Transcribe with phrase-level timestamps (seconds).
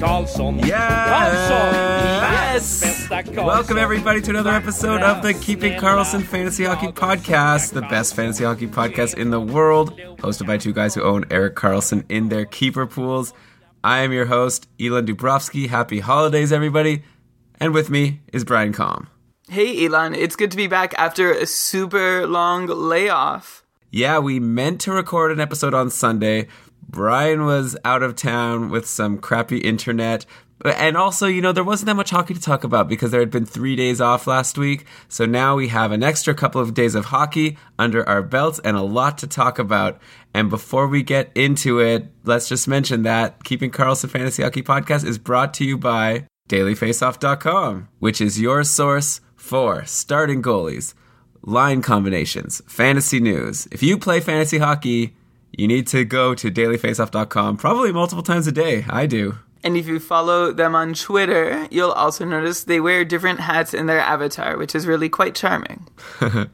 [0.00, 1.08] Karlsson, Yes!
[1.08, 1.72] Karlsson,
[2.20, 7.80] världens bästa Welcome everybody to another episode of the Keeping Karlsson Fantasy Hockey Podcast, the
[7.82, 12.04] best fantasy hockey podcast in the world, hosted by two guys who own Erik Karlsson
[12.08, 13.32] in their keeper pools.
[13.82, 15.68] I am your host, Elon Dubrovsky.
[15.68, 17.02] Happy holidays, everybody.
[17.58, 19.08] And with me is Brian Com.
[19.48, 23.62] Hey Elon, it's good to be back after a super long layoff.
[23.90, 26.48] Yeah, we meant to record an episode on Sunday.
[26.88, 30.24] Brian was out of town with some crappy internet.
[30.64, 33.30] And also, you know, there wasn't that much hockey to talk about because there had
[33.30, 34.86] been three days off last week.
[35.08, 38.76] So now we have an extra couple of days of hockey under our belts and
[38.76, 40.00] a lot to talk about.
[40.32, 45.04] And before we get into it, let's just mention that Keeping Karlsson Fantasy Hockey Podcast
[45.04, 50.94] is brought to you by dailyfaceoff.com, which is your source for starting goalies,
[51.42, 53.68] line combinations, fantasy news.
[53.70, 55.16] If you play fantasy hockey,
[55.56, 58.84] you need to go to dailyfaceoff.com probably multiple times a day.
[58.88, 59.38] I do.
[59.64, 63.86] And if you follow them on Twitter, you'll also notice they wear different hats in
[63.86, 65.88] their avatar, which is really quite charming.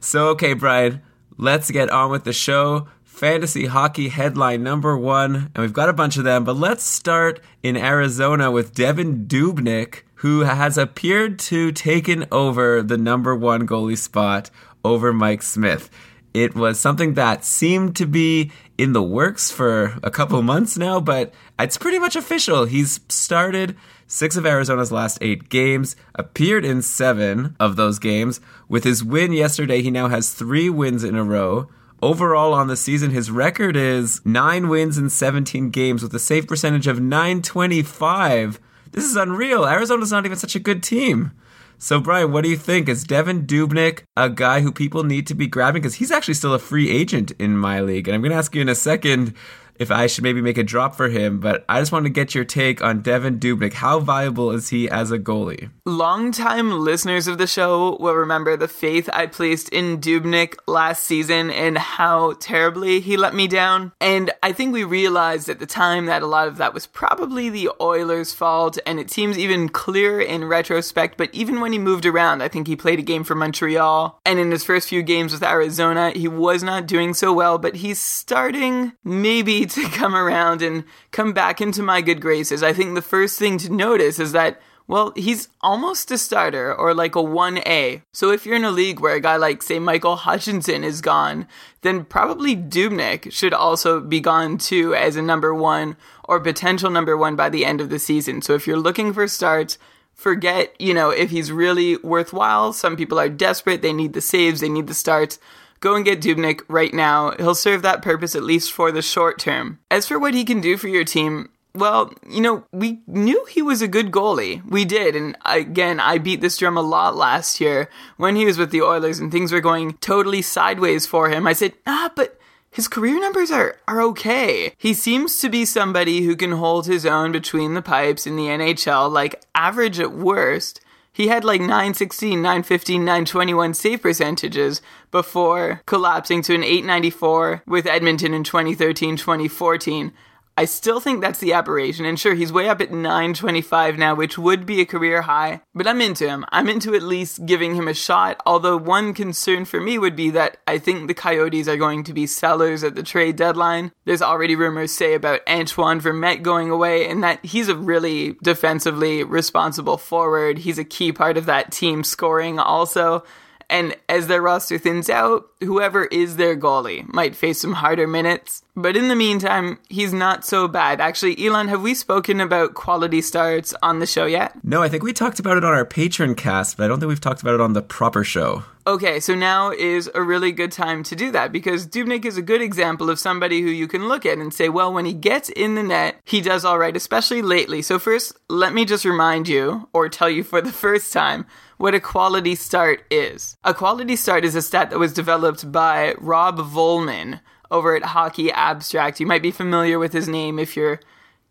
[0.00, 1.02] So, okay, Brian,
[1.36, 2.88] let's get on with the show.
[3.04, 7.40] Fantasy hockey headline number one, and we've got a bunch of them, but let's start
[7.64, 13.98] in Arizona with Devan Dubnyk, who has appeared to taken over the number one goalie
[13.98, 14.50] spot
[14.84, 15.90] over Mike Smith.
[16.38, 21.00] It was something that seemed to be in the works for a couple months now,
[21.00, 22.64] but it's pretty much official.
[22.64, 23.76] He's started
[24.06, 28.40] six of Arizona's last eight games, appeared in seven of those games.
[28.68, 31.68] With his win yesterday, he now has three wins in a row.
[32.00, 36.46] Overall on the season, his record is nine wins in 17 games with a save
[36.46, 38.60] percentage of 925.
[38.92, 39.66] This is unreal.
[39.66, 41.32] Arizona's not even such a good team.
[41.80, 42.88] So, Brian, what do you think?
[42.88, 45.80] Is Devan Dubnyk a guy who people need to be grabbing?
[45.80, 48.08] Because he's actually still a free agent in my league.
[48.08, 49.32] And I'm going to ask you in a second
[49.78, 52.34] if I should maybe make a drop for him, but I just want to get
[52.34, 53.74] your take on Devan Dubnyk.
[53.74, 55.70] How viable is he as a goalie?
[55.86, 61.50] Longtime listeners of the show will remember the faith I placed in Dubnyk last season
[61.50, 63.92] and how terribly he let me down.
[64.00, 67.48] And I think we realized at the time that a lot of that was probably
[67.48, 71.16] the Oilers' fault, and it seems even clearer in retrospect.
[71.16, 74.38] But even when he moved around, I think he played a game for Montreal, and
[74.38, 77.98] in his first few games with Arizona, he was not doing so well, but he's
[77.98, 82.62] starting maybe to come around and come back into my good graces.
[82.62, 86.94] I think the first thing to notice is that well, he's almost a starter or
[86.94, 88.02] like a 1A.
[88.10, 91.46] So if you're in a league where a guy like, say, Michael Hutchinson is gone,
[91.82, 97.18] then probably Dubnyk should also be gone too as a number one or potential number
[97.18, 98.40] one by the end of the season.
[98.40, 99.76] So if you're looking for starts,
[100.14, 102.72] forget, you know, if he's really worthwhile.
[102.72, 103.82] Some people are desperate.
[103.82, 104.60] They need the saves.
[104.60, 105.38] They need the starts.
[105.80, 107.32] Go and get Dubnyk right now.
[107.36, 109.78] He'll serve that purpose at least for the short term.
[109.90, 113.62] As for what he can do for your team, well, you know, we knew he
[113.62, 114.64] was a good goalie.
[114.68, 115.14] We did.
[115.14, 118.82] And again, I beat this drum a lot last year when he was with the
[118.82, 121.46] Oilers and things were going totally sideways for him.
[121.46, 122.38] I said, ah, but
[122.70, 124.72] his career numbers are, are okay.
[124.76, 128.44] He seems to be somebody who can hold his own between the pipes in the
[128.46, 130.80] NHL, like average at worst.
[131.18, 134.80] He had like 916, 915, 921 save percentages
[135.10, 140.12] before collapsing to an 894 with Edmonton in 2013 2014.
[140.58, 142.04] I still think that's the aberration.
[142.04, 145.86] And sure, he's way up at 925 now, which would be a career high, but
[145.86, 146.44] I'm into him.
[146.50, 148.42] I'm into at least giving him a shot.
[148.44, 152.12] Although one concern for me would be that I think the Coyotes are going to
[152.12, 153.92] be sellers at the trade deadline.
[154.04, 159.22] There's already rumors say about Antoine Vermette going away and that he's a really defensively
[159.22, 160.58] responsible forward.
[160.58, 163.22] He's a key part of that team scoring also.
[163.70, 168.62] And as their roster thins out, whoever is their goalie might face some harder minutes.
[168.74, 171.00] But in the meantime, he's not so bad.
[171.00, 174.54] Actually, Elon, have we spoken about quality starts on the show yet?
[174.64, 177.08] No, I think we talked about it on our patron cast, but I don't think
[177.08, 178.64] we've talked about it on the proper show.
[178.86, 182.42] Okay, so now is a really good time to do that because Dubnyk is a
[182.42, 185.50] good example of somebody who you can look at and say, well, when he gets
[185.50, 187.82] in the net, he does all right, especially lately.
[187.82, 191.44] So, first, let me just remind you, or tell you for the first time,
[191.78, 193.56] what a quality start is.
[193.64, 197.40] A quality start is a stat that was developed by Rob Vollman
[197.70, 199.20] over at Hockey Abstract.
[199.20, 200.98] You might be familiar with his name if you're,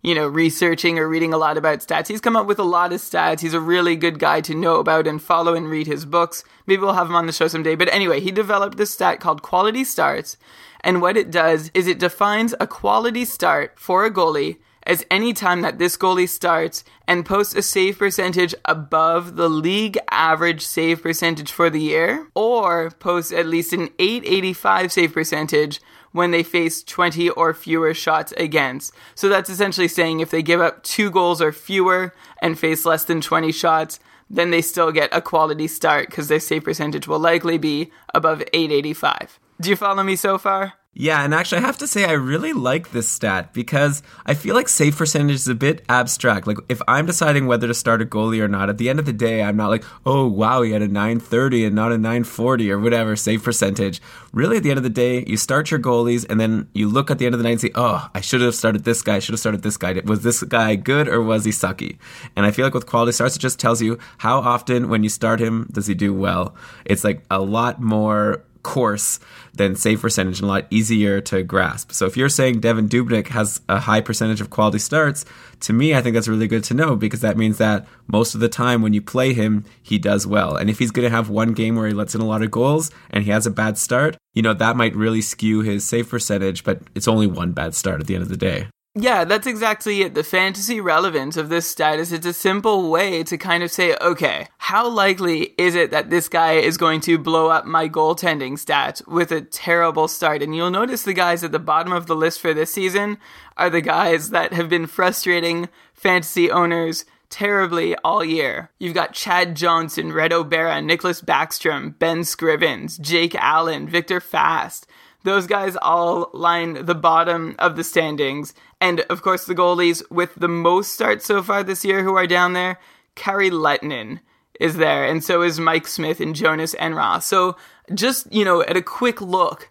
[0.02, 2.10] you know, researching or reading a lot about stats.
[2.10, 3.40] He's come up with a lot of stats.
[3.40, 6.44] He's a really good guy to know about and follow and read his books.
[6.66, 7.76] Maybe we'll have him on the show someday.
[7.76, 10.36] But anyway, he developed this stat called quality starts.
[10.82, 15.34] And what it does is it defines a quality start for a goalie as any
[15.34, 21.04] time that this goalie starts and posts a save percentage above the league average save
[21.04, 25.82] percentage for the year, or posts at least an 885 save percentage
[26.14, 28.94] when they face 20 or fewer shots against.
[29.14, 33.04] So that's essentially saying if they give up two goals or fewer and face less
[33.04, 34.00] than 20 shots,
[34.30, 38.42] then they still get a quality start because their save percentage will likely be above
[38.54, 39.38] 885.
[39.60, 40.74] Do you follow me so far?
[41.00, 44.56] Yeah, and actually, I have to say, I really like this stat because I feel
[44.56, 46.48] like save percentage is a bit abstract.
[46.48, 49.06] Like, if I'm deciding whether to start a goalie or not, at the end of
[49.06, 52.72] the day, I'm not like, oh, wow, he had a 930 and not a 940
[52.72, 54.02] or whatever save percentage.
[54.34, 57.12] Really, at the end of the day, you start your goalies and then you look
[57.12, 59.18] at the end of the night and say, oh, I should have started this guy,
[59.18, 60.02] I should have started this guy.
[60.04, 62.00] Was this guy good or was he sucky?
[62.36, 65.10] And I feel like with quality starts, it just tells you how often when you
[65.10, 66.56] start him does he do well.
[66.86, 69.20] It's like a lot more course
[69.54, 71.92] than save percentage and a lot easier to grasp.
[71.92, 75.26] So if you're saying Devan Dubnyk has a high percentage of quality starts,
[75.62, 78.42] to me, I think that's really good to know because that means that most of
[78.42, 80.56] the time when you play him, he does well.
[80.56, 82.52] And if he's going to have one game where he lets in a lot of
[82.52, 86.10] goals and he has a bad start, you know, that might really skew his save
[86.10, 88.68] percentage, but it's only one bad start at the end of the day.
[89.00, 90.16] Yeah, that's exactly it.
[90.16, 93.96] The fantasy relevance of this stat is it's a simple way to kind of say,
[94.02, 98.54] okay, how likely is it that this guy is going to blow up my goaltending
[98.54, 100.42] stats with a terrible start?
[100.42, 103.20] And you'll notice the guys at the bottom of the list for this season
[103.56, 108.72] are the guys that have been frustrating fantasy owners terribly all year.
[108.80, 114.86] You've got Chad Johnson, Reto Berra, Niklas Backstrom, Ben Scrivens, Jake Allen, Viktor Fasth.
[115.24, 118.54] Those guys all line the bottom of the standings.
[118.80, 122.28] And of course, the goalies with the most starts so far this year who are
[122.28, 122.80] down there,
[123.16, 124.20] Kari Lehtonen
[124.60, 127.24] is there, and so is Mike Smith and Jhonas Enroth.
[127.24, 127.56] So
[127.94, 129.70] just, you know, at a quick look,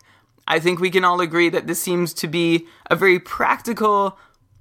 [0.48, 4.18] I think we can all agree that this seems to be a very practical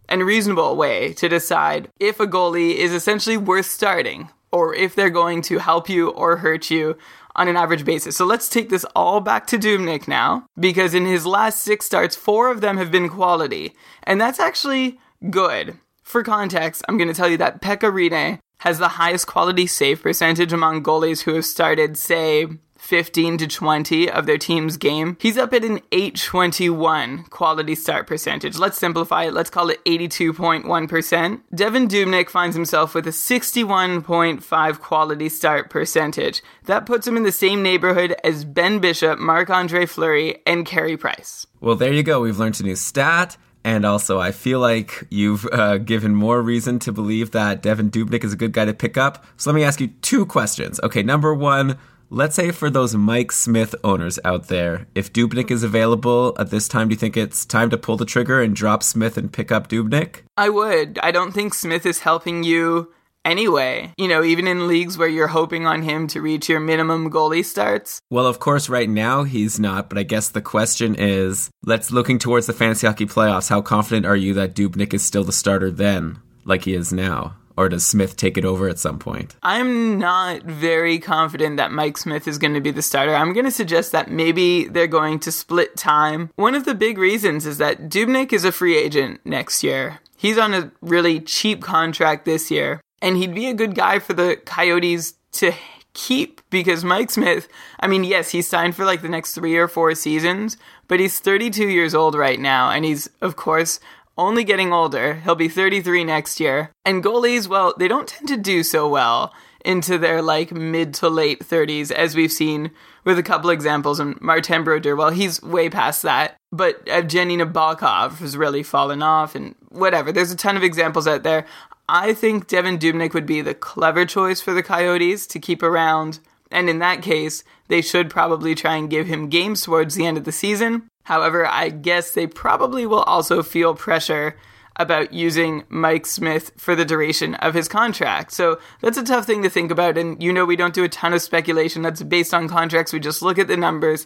[0.09, 5.09] and reasonable way to decide if a goalie is essentially worth starting or if they're
[5.09, 6.97] going to help you or hurt you
[7.35, 8.15] on an average basis.
[8.15, 12.15] So let's take this all back to Dubnyk now, because in his last six starts,
[12.15, 13.73] four of them have been quality.
[14.03, 14.99] And that's actually
[15.29, 15.77] good.
[16.03, 20.53] For context, I'm going to tell you that Pekka has the highest quality save percentage
[20.53, 22.47] among goalies who have started, say,
[22.85, 25.17] 15 to 20 of their team's game.
[25.19, 28.57] He's up at an 821 quality start percentage.
[28.57, 29.33] Let's simplify it.
[29.33, 31.41] Let's call it 82.1%.
[31.53, 36.43] Devan Dubnyk finds himself with a 61.5 quality start percentage.
[36.65, 40.95] That puts him in the same neighborhood as Ben Bishop, Marc Andre Fleury, and Carey
[40.95, 41.47] Price.
[41.59, 42.21] Well, there you go.
[42.21, 43.37] We've learned a new stat.
[43.63, 48.23] And also, I feel like you've uh, given more reason to believe that Devan Dubnyk
[48.23, 49.25] is a good guy to pick up.
[49.37, 50.79] So let me ask you two questions.
[50.83, 55.63] Okay, number one, Let's say for those Mike Smith owners out there, if Dubnyk is
[55.63, 58.83] available at this time, do you think it's time to pull the trigger and drop
[58.83, 60.21] Smith and pick up Dubnyk?
[60.37, 60.99] I would.
[61.01, 62.93] I don't think Smith is helping you
[63.25, 63.91] anyway.
[63.97, 67.43] You know, even in leagues where you're hoping on him to reach your minimum goalie
[67.43, 67.99] starts.
[68.11, 72.19] Well, of course, right now he's not, but I guess the question is let's looking
[72.19, 73.49] towards the fantasy hockey playoffs.
[73.49, 77.35] How confident are you that Dubnyk is still the starter then, like he is now?
[77.57, 79.35] Or does Smith take it over at some point?
[79.43, 83.15] I'm not very confident that Mike Smith is going to be the starter.
[83.15, 86.29] I'm going to suggest that maybe they're going to split time.
[86.35, 89.99] One of the big reasons is that Dubnyk is a free agent next year.
[90.17, 94.13] He's on a really cheap contract this year, and he'd be a good guy for
[94.13, 95.53] the Coyotes to
[95.93, 97.47] keep because Mike Smith,
[97.79, 100.57] I mean, yes, he's signed for like the next three or four seasons,
[100.87, 103.79] but he's 32 years old right now, and he's, of course,
[104.17, 105.15] only getting older.
[105.15, 106.71] He'll be 33 next year.
[106.83, 111.09] And goalies, well, they don't tend to do so well into their like mid to
[111.09, 112.71] late 30s, as we've seen
[113.03, 113.99] with a couple examples.
[113.99, 116.37] And Martin Brodeur, well, he's way past that.
[116.51, 120.11] But Evgeny Nabokov has really fallen off, and whatever.
[120.11, 121.45] There's a ton of examples out there.
[121.89, 126.19] I think Devan Dubnyk would be the clever choice for the Coyotes to keep around.
[126.51, 130.17] And in that case, they should probably try and give him games towards the end
[130.17, 130.87] of the season.
[131.05, 134.35] However, I guess they probably will also feel pressure
[134.75, 138.31] about using Mike Smith for the duration of his contract.
[138.31, 139.97] So that's a tough thing to think about.
[139.97, 142.91] And you know, we don't do a ton of speculation that's based on contracts.
[142.91, 144.05] We just look at the numbers.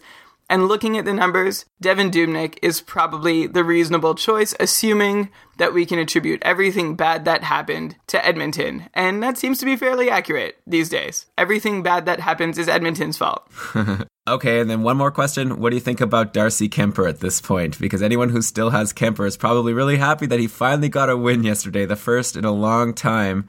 [0.49, 5.85] And looking at the numbers, Devan Dubnyk is probably the reasonable choice, assuming that we
[5.85, 8.89] can attribute everything bad that happened to Edmonton.
[8.95, 11.27] And that seems to be fairly accurate these days.
[11.37, 13.47] Everything bad that happens is Edmonton's fault.
[14.27, 15.59] okay, and then one more question.
[15.59, 17.77] What do you think about Darcy Kuemper at this point?
[17.79, 21.17] Because anyone who still has Kuemper is probably really happy that he finally got a
[21.17, 23.47] win yesterday, the first in a long time.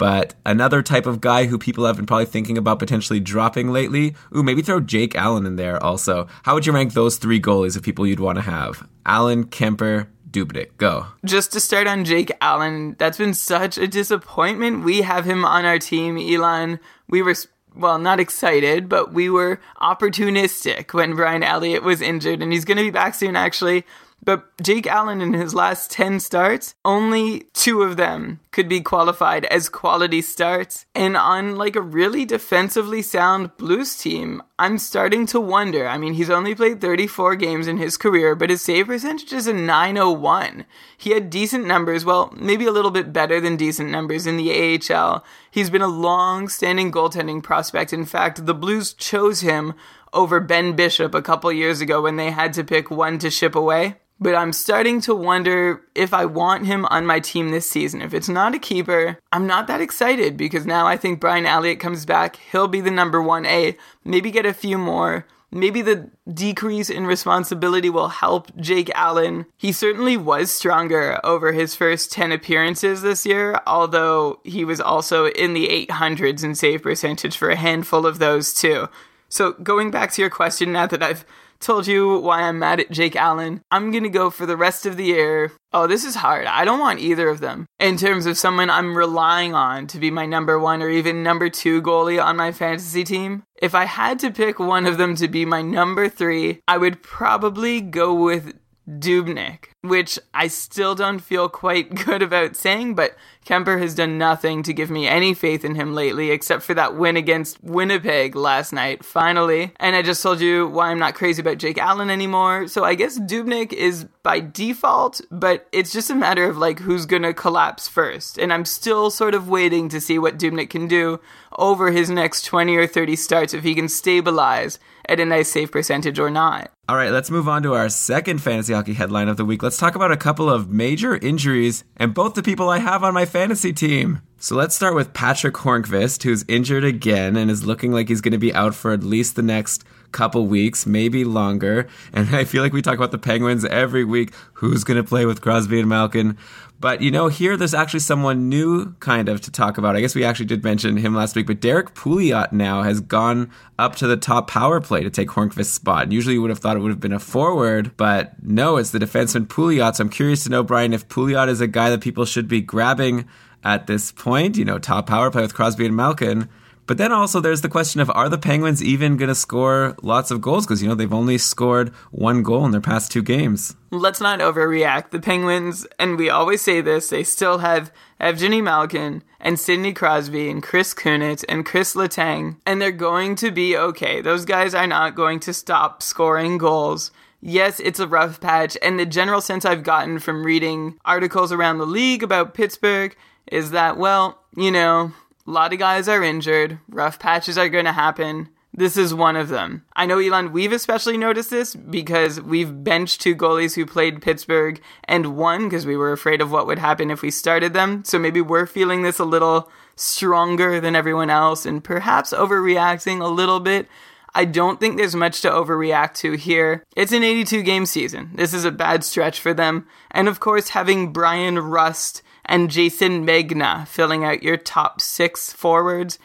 [0.00, 4.14] But another type of guy who people have been probably thinking about potentially dropping lately,
[4.34, 6.26] ooh, maybe throw Jake Allen in there also.
[6.42, 8.88] How would you rank those three goalies of people you'd want to have?
[9.04, 10.70] Allen, Kuemper, Dubnyk.
[10.78, 11.04] Go.
[11.26, 14.84] Just to start on Jake Allen, that's been such a disappointment.
[14.84, 16.80] We have him on our team, Elon.
[17.10, 17.34] We were
[17.74, 22.78] well, not excited, but we were opportunistic when Brian Elliott was injured, and he's going
[22.78, 23.84] to be back soon, actually.
[24.22, 29.46] But Jake Allen, in his last 10 starts, only two of them could be qualified
[29.46, 30.84] as quality starts.
[30.94, 35.88] And on like a really defensively sound Blues team, I'm starting to wonder.
[35.88, 39.46] I mean, he's only played 34 games in his career, but his save percentage is
[39.46, 40.66] a 901.
[40.98, 44.50] He had decent numbers, well, maybe a little bit better than decent numbers in the
[44.92, 45.24] AHL.
[45.50, 47.92] He's been a long standing goaltending prospect.
[47.92, 49.74] In fact, the Blues chose him
[50.12, 53.54] over Ben Bishop a couple years ago when they had to pick one to ship
[53.54, 58.02] away but I'm starting to wonder if I want him on my team this season.
[58.02, 61.80] If it's not a keeper, I'm not that excited because now I think Brian Elliott
[61.80, 62.36] comes back.
[62.52, 65.26] He'll be the number one A, maybe get a few more.
[65.52, 69.46] Maybe the decrease in responsibility will help Jake Allen.
[69.56, 75.26] He certainly was stronger over his first 10 appearances this year, although he was also
[75.26, 78.88] in the 800s in save percentage for a handful of those too.
[79.28, 81.24] So, going back to your question now that I've
[81.60, 83.60] told you why I'm mad at Jake Allen.
[83.70, 85.52] I'm going to go for the rest of the year.
[85.72, 86.46] Oh, this is hard.
[86.46, 90.10] I don't want either of them in terms of someone I'm relying on to be
[90.10, 93.44] my number one or even number two goalie on my fantasy team.
[93.60, 97.02] If I had to pick one of them to be my number three, I would
[97.02, 98.54] probably go with
[98.88, 104.62] Dubnyk, which I still don't feel quite good about saying, but Kuemper has done nothing
[104.64, 108.72] to give me any faith in him lately, except for that win against Winnipeg last
[108.72, 109.72] night, finally.
[109.76, 112.94] And I just told you why I'm not crazy about Jake Allen anymore, so I
[112.94, 117.88] guess Dubnyk is by default, but it's just a matter of like who's gonna collapse
[117.88, 118.38] first.
[118.38, 121.20] And I'm still sort of waiting to see what Dubnyk can do
[121.58, 125.72] over his next 20 or 30 starts if he can stabilize at a nice save
[125.72, 126.70] percentage or not.
[126.88, 129.62] All right, let's move on to our second fantasy hockey headline of the week.
[129.62, 133.14] Let's talk about a couple of major injuries and both the people I have on
[133.14, 134.20] my fantasy team.
[134.38, 138.32] So let's start with Patrick Hornqvist, who's injured again and is looking like he's going
[138.32, 141.88] to be out for at least the next couple weeks, maybe longer.
[142.12, 144.32] And I feel like we talk about the Penguins every week.
[144.54, 146.38] Who's going to play with Crosby and Malkin?
[146.80, 149.96] But you know, here there's actually someone new kind of to talk about.
[149.96, 153.50] I guess we actually did mention him last week, but Derrick Pouliot now has gone
[153.78, 156.04] up to the top power play to take Hornqvist's spot.
[156.04, 158.92] And usually you would have thought it would have been a forward, but no, it's
[158.92, 159.96] the defenseman Pouliot.
[159.96, 162.62] So I'm curious to know, Brian, if Pouliot is a guy that people should be
[162.62, 163.26] grabbing
[163.62, 166.48] at this point, you know, top power play with Crosby and Malkin.
[166.90, 170.32] But then also there's the question of are the Penguins even going to score lots
[170.32, 170.66] of goals?
[170.66, 173.76] Because, you know, they've only scored one goal in their past two games.
[173.92, 175.10] Let's not overreact.
[175.10, 180.50] The Penguins, and we always say this, they still have Evgeny Malkin and Sidney Crosby
[180.50, 184.20] and Chris Kunitz and Kris Letang, and they're going to be okay.
[184.20, 188.76] Those guys are not going to stop scoring goals yes, it's a rough patch.
[188.82, 193.16] And the general sense I've gotten from reading articles around the league about Pittsburgh
[193.46, 195.12] is that, well, you know,
[195.50, 196.78] a lot of guys are injured.
[196.88, 198.48] Rough patches are going to happen.
[198.72, 199.84] This is one of them.
[199.96, 204.80] I know, Elon, we've especially noticed this because we've benched two goalies who played Pittsburgh
[205.02, 208.04] and won because we were afraid of what would happen if we started them.
[208.04, 213.26] So maybe we're feeling this a little stronger than everyone else and perhaps overreacting a
[213.26, 213.88] little bit.
[214.32, 216.84] I don't think there's much to overreact to here.
[216.94, 218.30] It's an 82 game season.
[218.34, 219.88] This is a bad stretch for them.
[220.12, 226.18] And of course, having Bryan Rust and Jayson Megna filling out your top six forwards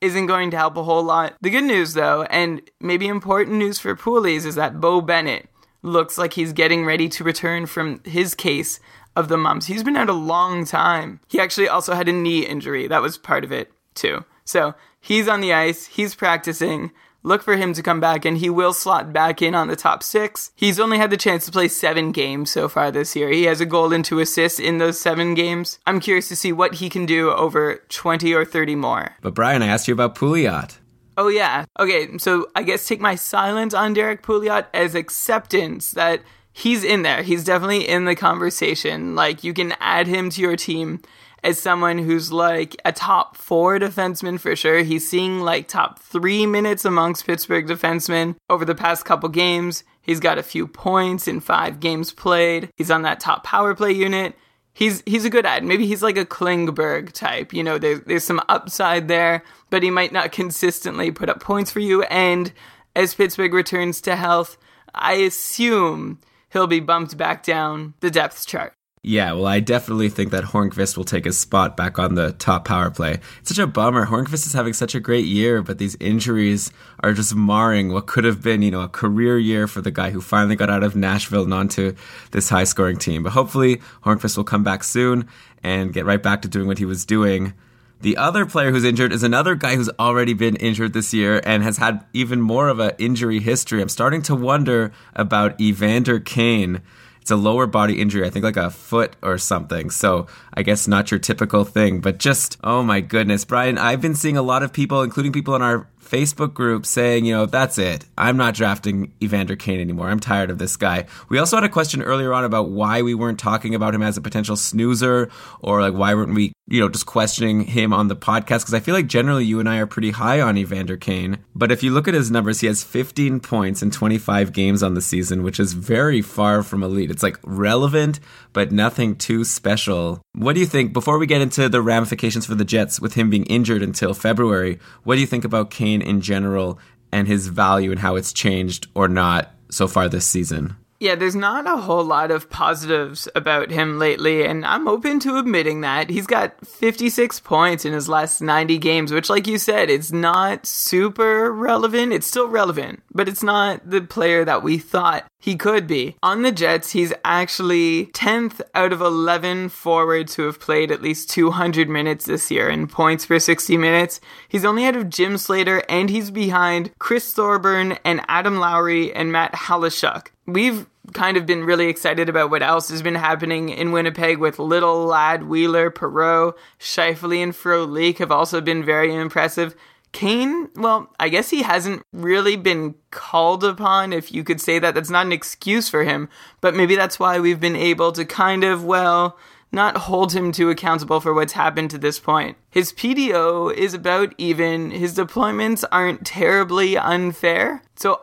[0.00, 1.34] isn't going to help a whole lot.
[1.40, 5.48] The good news, though, and maybe important news for Poolies, is that Beau Bennett
[5.82, 8.78] looks like he's getting ready to return from his case
[9.16, 9.66] of the mumps.
[9.66, 11.18] He's been out a long time.
[11.28, 12.86] He actually also had a knee injury.
[12.86, 14.24] That was part of it, too.
[14.44, 16.92] So he's on the ice, he's practicing.
[17.24, 20.02] Look for him to come back, and he will slot back in on the top
[20.02, 20.50] six.
[20.56, 23.30] He's only had the chance to play seven games so far this year.
[23.30, 25.78] He has a goal and two assists in those seven games.
[25.86, 29.16] I'm curious to see what he can do over 20 or 30 more.
[29.20, 30.78] But Brian, I asked you about Pouliot.
[31.16, 31.66] Oh yeah.
[31.78, 37.02] Okay, so I guess take my silence on Derrick Pouliot as acceptance that he's in
[37.02, 37.22] there.
[37.22, 39.14] He's definitely in the conversation.
[39.14, 41.02] Like you can add him to your team
[41.44, 44.82] as someone who's like a top four defenseman for sure.
[44.82, 49.84] He's seeing like top three minutes amongst Pittsburgh defensemen over the past couple games.
[50.00, 52.70] He's got a few points in five games played.
[52.76, 54.36] He's on that top power play unit.
[54.74, 55.64] He's he's a good ad.
[55.64, 57.52] Maybe he's like a Klingberg type.
[57.52, 61.70] You know, there's there's some upside there, but he might not consistently put up points
[61.70, 62.02] for you.
[62.04, 62.52] And
[62.96, 64.56] as Pittsburgh returns to health,
[64.94, 66.20] I assume
[66.52, 68.72] he'll be bumped back down the depth chart.
[69.04, 72.64] Yeah, well, I definitely think that Hornqvist will take his spot back on the top
[72.64, 73.18] power play.
[73.40, 74.06] It's such a bummer.
[74.06, 78.22] Hornqvist is having such a great year, but these injuries are just marring what could
[78.22, 80.94] have been, you know, a career year for the guy who finally got out of
[80.94, 81.96] Nashville and onto
[82.30, 83.24] this high scoring team.
[83.24, 85.28] But hopefully, Hornqvist will come back soon
[85.64, 87.54] and get right back to doing what he was doing.
[88.02, 91.64] The other player who's injured is another guy who's already been injured this year and
[91.64, 93.82] has had even more of an injury history.
[93.82, 96.82] I'm starting to wonder about Evander Kane
[97.22, 99.90] it's a lower body injury, I think like a foot or something.
[99.90, 104.16] So I guess not your typical thing, but just, oh my goodness, Brian, I've been
[104.16, 107.78] seeing a lot of people, including people in our Facebook group saying, you know, that's
[107.78, 108.04] it.
[108.18, 110.10] I'm not drafting Evander Kane anymore.
[110.10, 111.06] I'm tired of this guy.
[111.30, 114.18] We also had a question earlier on about why we weren't talking about him as
[114.18, 118.16] a potential snoozer or like why weren't we, you know, just questioning him on the
[118.16, 121.38] podcast because I feel like generally you and I are pretty high on Evander Kane.
[121.54, 124.92] But if you look at his numbers, he has 15 points in 25 games on
[124.92, 127.10] the season, which is very far from elite.
[127.10, 128.20] It's like relevant,
[128.52, 130.20] but nothing too special.
[130.34, 133.30] What do you think before we get into the ramifications for the Jets with him
[133.30, 134.78] being injured until February?
[135.04, 136.78] What do you think about Kane in general
[137.10, 140.76] and his value and how it's changed or not so far this season?
[141.02, 145.36] Yeah, there's not a whole lot of positives about him lately, and I'm open to
[145.36, 146.10] admitting that.
[146.10, 150.64] He's got 56 points in his last 90 games, which, like you said, it's not
[150.64, 152.12] super relevant.
[152.12, 156.16] It's still relevant, but it's not the player that we thought he could be.
[156.22, 161.30] On the Jets, he's actually 10th out of 11 forwards who have played at least
[161.30, 164.20] 200 minutes this year in points per 60 minutes.
[164.48, 169.32] He's only out of Jim Slater, and he's behind Chris Thorburn and Adam Lowry and
[169.32, 170.28] Matt Halischuk.
[170.46, 174.60] We've kind of been really excited about what else has been happening in Winnipeg with
[174.60, 179.74] Little, Ladd, Wheeler, Perreault, Scheifele, and Frolik have also been very impressive.
[180.12, 184.94] Kane, well, I guess he hasn't really been called upon, if you could say that.
[184.94, 186.28] That's not an excuse for him,
[186.60, 189.38] but maybe that's why we've been able to kind of, well,
[189.72, 192.58] not hold him too accountable for what's happened to this point.
[192.70, 198.20] His PDO is about even, his deployments aren't terribly unfair, so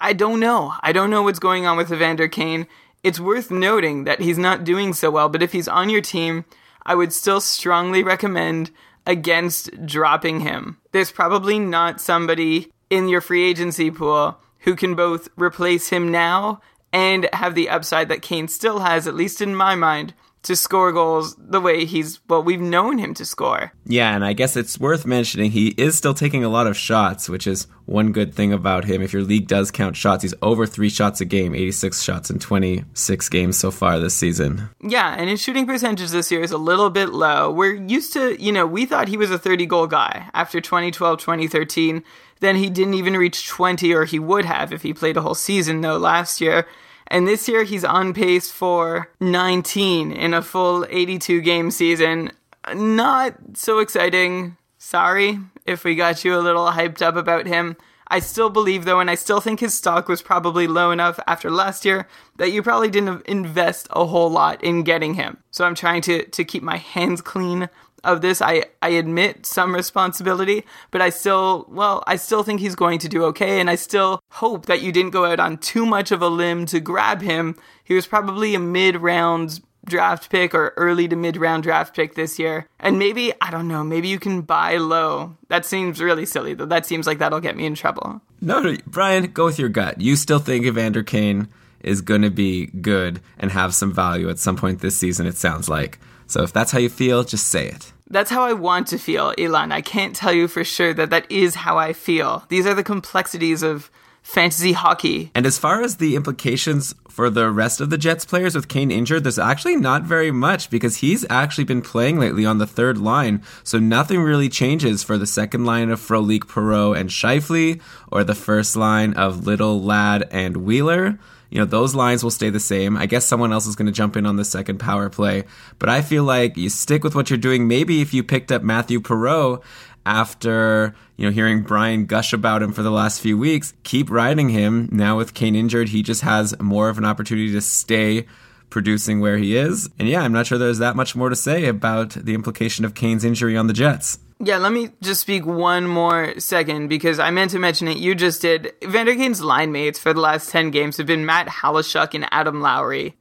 [0.00, 0.74] I don't know.
[0.80, 2.66] I don't know what's going on with Evander Kane.
[3.02, 6.46] It's worth noting that he's not doing so well, but if he's on your team,
[6.86, 8.70] I would still strongly recommend
[9.08, 10.76] against dropping him.
[10.92, 16.60] There's probably not somebody in your free agency pool who can both replace him now
[16.92, 20.92] and have the upside that Kane still has, at least in my mind, to score
[20.92, 23.72] goals the way he's well we've known him to score.
[23.84, 27.28] Yeah, and I guess it's worth mentioning he is still taking a lot of shots,
[27.28, 29.02] which is one good thing about him.
[29.02, 32.38] If your league does count shots, he's over 3 shots a game, 86 shots in
[32.38, 34.68] 26 games so far this season.
[34.82, 37.50] Yeah, and his shooting percentage this year is a little bit low.
[37.50, 41.18] We're used to, you know, we thought he was a 30 goal guy after 2012,
[41.18, 42.04] 2013.
[42.40, 45.34] Then he didn't even reach 20 or he would have if he played a whole
[45.34, 46.66] season though last year.
[47.08, 52.30] And this year he's on pace for 19 in a full 82 game season.
[52.74, 54.56] Not so exciting.
[54.76, 57.76] Sorry if we got you a little hyped up about him.
[58.10, 61.50] I still believe though, and I still think his stock was probably low enough after
[61.50, 65.38] last year that you probably didn't invest a whole lot in getting him.
[65.50, 67.68] So I'm trying to to keep my hands clean
[68.04, 68.40] of this.
[68.40, 73.08] I, I admit some responsibility, but I still, well, I still think he's going to
[73.08, 73.60] do okay.
[73.60, 76.66] And I still hope that you didn't go out on too much of a limb
[76.66, 77.56] to grab him.
[77.84, 82.14] He was probably a mid round draft pick or early to mid round draft pick
[82.14, 82.68] this year.
[82.78, 85.36] And maybe, I don't know, maybe you can buy low.
[85.48, 86.66] That seems really silly, though.
[86.66, 88.20] That seems like that'll get me in trouble.
[88.40, 90.00] No, no Brian, go with your gut.
[90.00, 91.48] You still think Evander Kane
[91.80, 95.36] is going to be good and have some value at some point this season, it
[95.36, 95.98] sounds like.
[96.28, 97.92] So if that's how you feel, just say it.
[98.10, 99.72] That's how I want to feel, Elon.
[99.72, 102.44] I can't tell you for sure that that is how I feel.
[102.48, 103.90] These are the complexities of
[104.22, 105.30] fantasy hockey.
[105.34, 108.90] And as far as the implications for the rest of the Jets players with Kane
[108.90, 112.98] injured, there's actually not very much because he's actually been playing lately on the third
[112.98, 113.42] line.
[113.64, 117.80] So nothing really changes for the second line of Frolik, Perreault, and Scheifele,
[118.12, 121.18] or the first line of Little, Ladd, and Wheeler.
[121.50, 122.96] You know, those lines will stay the same.
[122.96, 125.44] I guess someone else is going to jump in on the second power play.
[125.78, 127.66] But I feel like you stick with what you're doing.
[127.66, 129.62] Maybe if you picked up Mathieu Perreault
[130.04, 134.50] after you know hearing Brian gush about him for the last few weeks, keep riding
[134.50, 134.88] him.
[134.92, 138.26] Now with Kane injured, he just has more of an opportunity to stay
[138.70, 139.88] producing where he is.
[139.98, 142.94] And yeah, I'm not sure there's that much more to say about the implication of
[142.94, 144.18] Kane's injury on the Jets.
[144.40, 147.98] Yeah, let me just speak one more second because I meant to mention it.
[147.98, 148.72] You just did.
[148.84, 152.60] Vander Kane's line mates for the last 10 games have been Matt Halischuk and Adam
[152.60, 153.16] Lowry.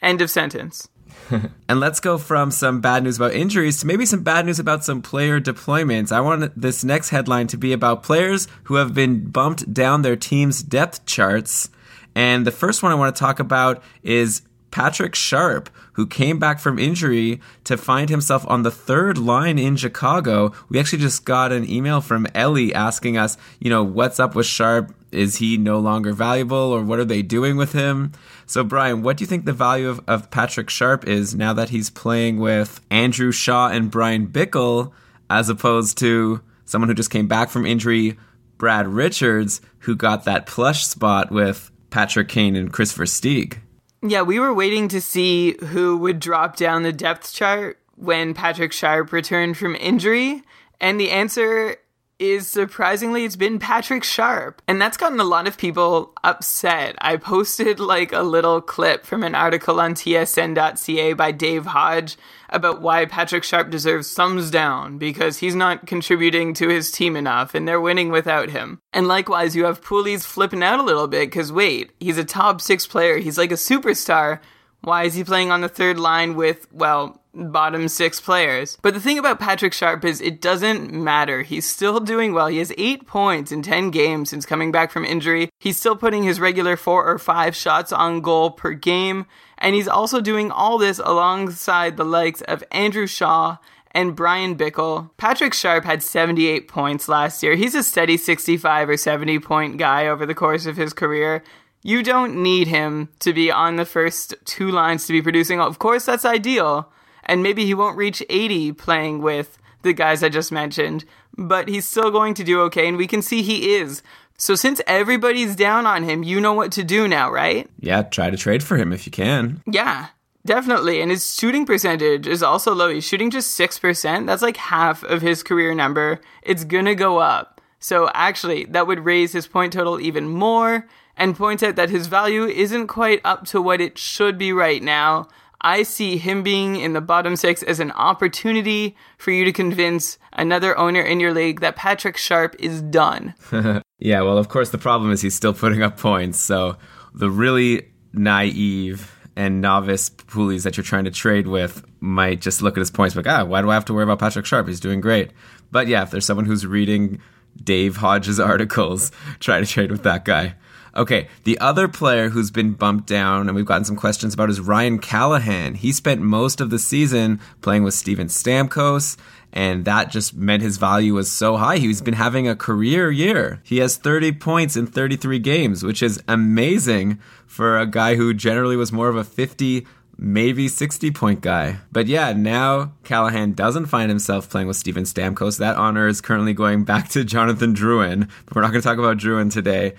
[0.00, 0.88] End of sentence.
[1.68, 4.84] and let's go from some bad news about injuries to maybe some bad news about
[4.84, 6.12] some player deployments.
[6.12, 10.16] I want this next headline to be about players who have been bumped down their
[10.16, 11.70] team's depth charts.
[12.14, 14.42] And the first one I want to talk about is
[14.72, 19.76] Patrick Sharp, who came back from injury to find himself on the third line in
[19.76, 20.52] Chicago.
[20.68, 24.46] We actually just got an email from Ellie asking us, you know, what's up with
[24.46, 24.92] Sharp?
[25.12, 28.12] Is he no longer valuable or what are they doing with him?
[28.46, 31.68] So, Brian, what do you think the value of, of Patrick Sharp is now that
[31.68, 34.90] he's playing with Andrew Shaw and Bryan Bickell
[35.28, 38.16] as opposed to someone who just came back from injury,
[38.56, 43.58] Brad Richards, who got that plush spot with Patrick Kane and Christopher Versteeg?
[44.04, 48.72] Yeah, we were waiting to see who would drop down the depth chart when Patrick
[48.72, 50.42] Sharp returned from injury.
[50.80, 51.76] And the answer
[52.18, 54.60] is surprisingly it's been Patrick Sharp.
[54.66, 56.96] And that's gotten a lot of people upset.
[57.00, 62.16] I posted like a little clip from an article on tsn.ca by Dave Hodge
[62.54, 67.54] about why Patrick Sharp deserves thumbs down because he's not contributing to his team enough
[67.54, 68.80] and they're winning without him.
[68.92, 72.60] And likewise, you have Pooley's flipping out a little bit because wait, he's a top
[72.60, 74.40] six player, he's like a superstar.
[74.82, 78.78] Why is he playing on the third line with, well, bottom six players.
[78.82, 81.42] But the thing about Patrick Sharp is it doesn't matter.
[81.42, 82.48] He's still doing well.
[82.48, 85.48] He has eight points in 10 games since coming back from injury.
[85.58, 89.26] He's still putting his regular four or five shots on goal per game.
[89.58, 93.58] And he's also doing all this alongside the likes of Andrew Shaw
[93.92, 95.10] and Bryan Bickell.
[95.16, 97.54] Patrick Sharp had 78 points last year.
[97.54, 101.44] He's a steady 65 or 70 point guy over the course of his career.
[101.84, 105.60] You don't need him to be on the first two lines to be producing.
[105.60, 106.92] Of course, that's ideal
[107.24, 111.04] and maybe he won't reach 80 playing with the guys I just mentioned,
[111.36, 114.02] but he's still going to do okay, and we can see he is.
[114.38, 117.68] So since everybody's down on him, you know what to do now, right?
[117.78, 119.62] Yeah, try to trade for him if you can.
[119.66, 120.08] Yeah,
[120.44, 121.00] definitely.
[121.00, 122.92] And his shooting percentage is also low.
[122.92, 124.26] He's shooting just 6%.
[124.26, 126.20] That's like half of his career number.
[126.42, 127.60] It's gonna go up.
[127.78, 132.06] So actually, that would raise his point total even more and point out that his
[132.06, 135.28] value isn't quite up to what it should be right now.
[135.62, 140.18] I see him being in the bottom six as an opportunity for you to convince
[140.32, 143.34] another owner in your league that Patrick Sharp is done.
[143.98, 146.40] yeah, well, of course, the problem is he's still putting up points.
[146.40, 146.76] So
[147.14, 152.76] the really naive and novice poolies that you're trying to trade with might just look
[152.76, 154.66] at his points like, ah, why do I have to worry about Patrick Sharp?
[154.66, 155.30] He's doing great.
[155.70, 157.20] But yeah, if there's someone who's reading
[157.62, 160.56] Dave Hodge's articles, try to trade with that guy.
[160.94, 164.60] Okay, the other player who's been bumped down, and we've gotten some questions about, is
[164.60, 165.74] Ryan Callahan.
[165.74, 169.16] He spent most of the season playing with Steven Stamkos,
[169.54, 171.78] and that just meant his value was so high.
[171.78, 173.60] He's been having a career year.
[173.64, 178.76] He has 30 points in 33 games, which is amazing for a guy who generally
[178.76, 179.86] was more of a 50
[180.18, 181.78] maybe 60 point guy.
[181.90, 185.58] But yeah, now Callahan doesn't find himself playing with Steven Stamkos.
[185.58, 188.98] That honor is currently going back to Jonathan Drouin, but we're not going to talk
[188.98, 189.94] about Drouin today.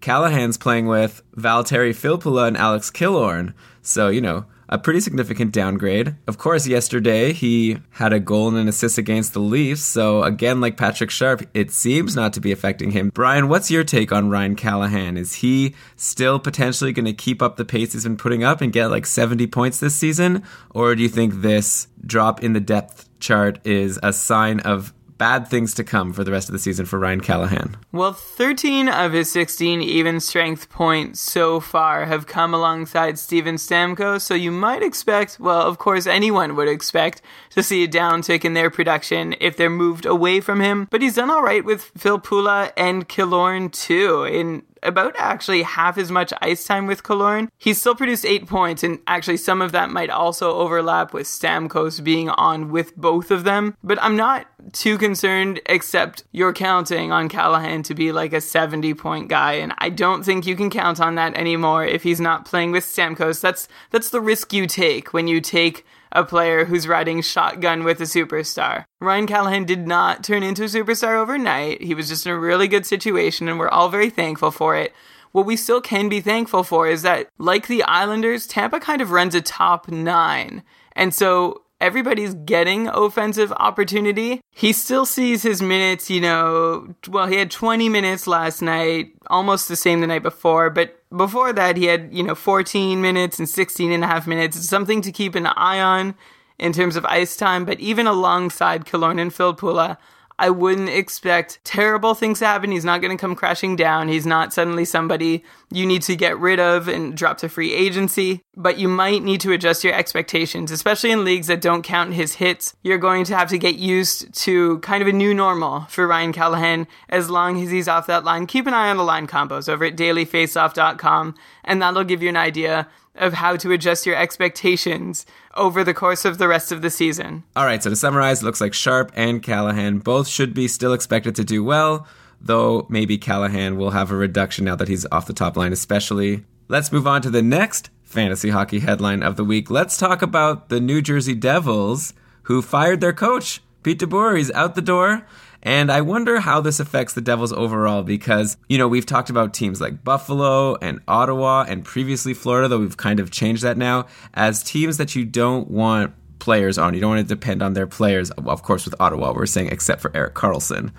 [0.00, 3.54] Callahan's playing with Valtteri Filppula and Alex Killorn.
[3.82, 6.14] So, you know, a pretty significant downgrade.
[6.26, 9.82] Of course, yesterday he had a goal and an assist against the Leafs.
[9.82, 13.10] So, again, like Patrick Sharp, it seems not to be affecting him.
[13.14, 15.16] Brian, what's your take on Ryan Callahan?
[15.16, 18.72] Is he still potentially going to keep up the pace he's been putting up and
[18.72, 20.42] get like 70 points this season?
[20.70, 25.48] Or do you think this drop in the depth chart is a sign of bad
[25.48, 27.76] things to come for the rest of the season for Ryan Callahan.
[27.92, 34.22] Well, 13 of his 16 even strength points so far have come alongside Steven Stamkos,
[34.22, 38.54] so you might expect, well, of course, anyone would expect to see a downtick in
[38.54, 40.86] their production if they're moved away from him.
[40.90, 44.24] But he's done all right with Filppula and Killorn too.
[44.24, 47.48] In about actually half as much ice time with Killorn.
[47.58, 52.02] He still produced eight points, and actually some of that might also overlap with Stamkos
[52.02, 53.76] being on with both of them.
[53.82, 58.94] But I'm not too concerned, except you're counting on Callahan to be like a 70
[58.94, 59.54] point guy.
[59.54, 62.84] And I don't think you can count on that anymore if he's not playing with
[62.84, 63.40] Stamkos.
[63.40, 68.00] That's, that's the risk you take when you take a player who's riding shotgun with
[68.00, 68.84] a superstar.
[69.00, 71.82] Ryan Callahan did not turn into a superstar overnight.
[71.82, 74.92] He was just in a really good situation, and we're all very thankful for it.
[75.32, 79.10] What we still can be thankful for is that, like the Islanders, Tampa kind of
[79.10, 80.62] runs a top nine.
[80.92, 84.40] And so everybody's getting offensive opportunity.
[84.50, 89.68] He still sees his minutes, you know, well, he had 20 minutes last night, almost
[89.68, 93.48] the same the night before, but before that he had, you know, 14 minutes and
[93.48, 94.56] 16 and a half minutes.
[94.56, 96.14] It's something to keep an eye on
[96.58, 99.96] in terms of ice time, but even alongside Killorn and Filppula,
[100.38, 102.70] I wouldn't expect terrible things to happen.
[102.70, 104.08] He's not going to come crashing down.
[104.08, 108.42] He's not suddenly somebody you need to get rid of and drop to free agency.
[108.56, 112.34] But you might need to adjust your expectations, especially in leagues that don't count his
[112.34, 112.76] hits.
[112.82, 116.32] You're going to have to get used to kind of a new normal for Ryan
[116.32, 118.46] Callahan as long as he's off that line.
[118.46, 122.36] Keep an eye on the line combos over at dailyfaceoff.com, and that'll give you an
[122.36, 126.90] idea of how to adjust your expectations over the course of the rest of the
[126.90, 127.44] season.
[127.54, 130.92] All right, so to summarize, it looks like Sharp and Callahan both should be still
[130.92, 132.06] expected to do well,
[132.40, 136.44] though maybe Callahan will have a reduction now that he's off the top line, especially.
[136.68, 139.70] Let's move on to the next fantasy hockey headline of the week.
[139.70, 144.36] Let's talk about the New Jersey Devils, who fired their coach, Pete DeBoer.
[144.36, 145.26] He's out the door.
[145.62, 149.52] And I wonder how this affects the Devils overall because, you know, we've talked about
[149.52, 154.06] teams like Buffalo and Ottawa and previously Florida, though we've kind of changed that now,
[154.34, 156.94] as teams that you don't want players on.
[156.94, 158.30] You don't want to depend on their players.
[158.30, 160.92] Of course, with Ottawa, we're saying except for Erik Karlsson.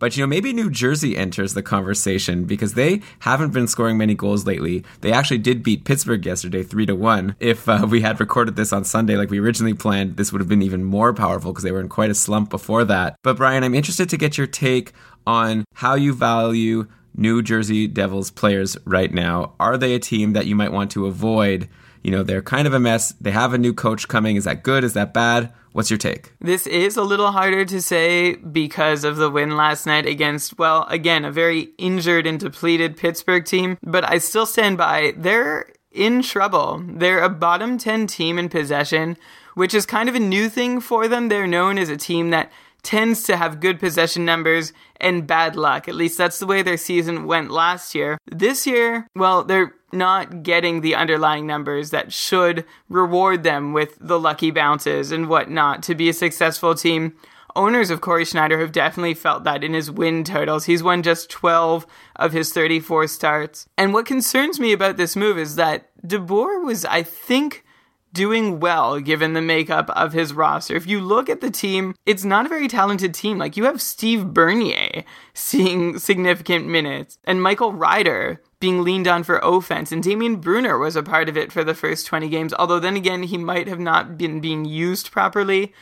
[0.00, 4.14] But you know, maybe New Jersey enters the conversation because they haven't been scoring many
[4.14, 4.82] goals lately.
[5.02, 7.36] They actually did beat Pittsburgh yesterday, three to one.
[7.38, 10.48] If uh, we had recorded this on Sunday like we originally planned, this would have
[10.48, 13.16] been even more powerful because they were in quite a slump before that.
[13.22, 14.92] But Brian, I'm interested to get your take
[15.26, 19.52] on how you value New Jersey Devils players right now.
[19.60, 21.68] Are they a team that you might want to avoid?
[22.02, 23.12] You know, they're kind of a mess.
[23.20, 24.36] They have a new coach coming.
[24.36, 24.82] Is that good?
[24.82, 25.52] Is that bad?
[25.72, 26.32] What's your take?
[26.40, 30.84] This is a little harder to say because of the win last night against, well,
[30.88, 36.22] again, a very injured and depleted Pittsburgh team, but I still stand by they're in
[36.22, 36.82] trouble.
[36.86, 39.16] They're a bottom 10 team in possession,
[39.54, 41.28] which is kind of a new thing for them.
[41.28, 42.50] They're known as a team that
[42.82, 45.88] tends to have good possession numbers and bad luck.
[45.88, 48.18] At least that's the way their season went last year.
[48.30, 54.20] This year, well, they're not getting the underlying numbers that should reward them with the
[54.20, 57.14] lucky bounces and whatnot to be a successful team.
[57.56, 60.66] Owners of Cory Schneider have definitely felt that in his win totals.
[60.66, 63.66] He's won just 12 of his 34 starts.
[63.76, 67.64] And what concerns me about this move is that DeBoer was, I think,
[68.12, 70.74] doing well given the makeup of his roster.
[70.74, 73.38] If you look at the team, it's not a very talented team.
[73.38, 79.40] Like you have Steve Bernier seeing significant minutes and Michael Ryder being leaned on for
[79.42, 82.52] offense and Damien Brunner was a part of it for the first 20 games.
[82.54, 85.72] Although then again, he might have not been being used properly.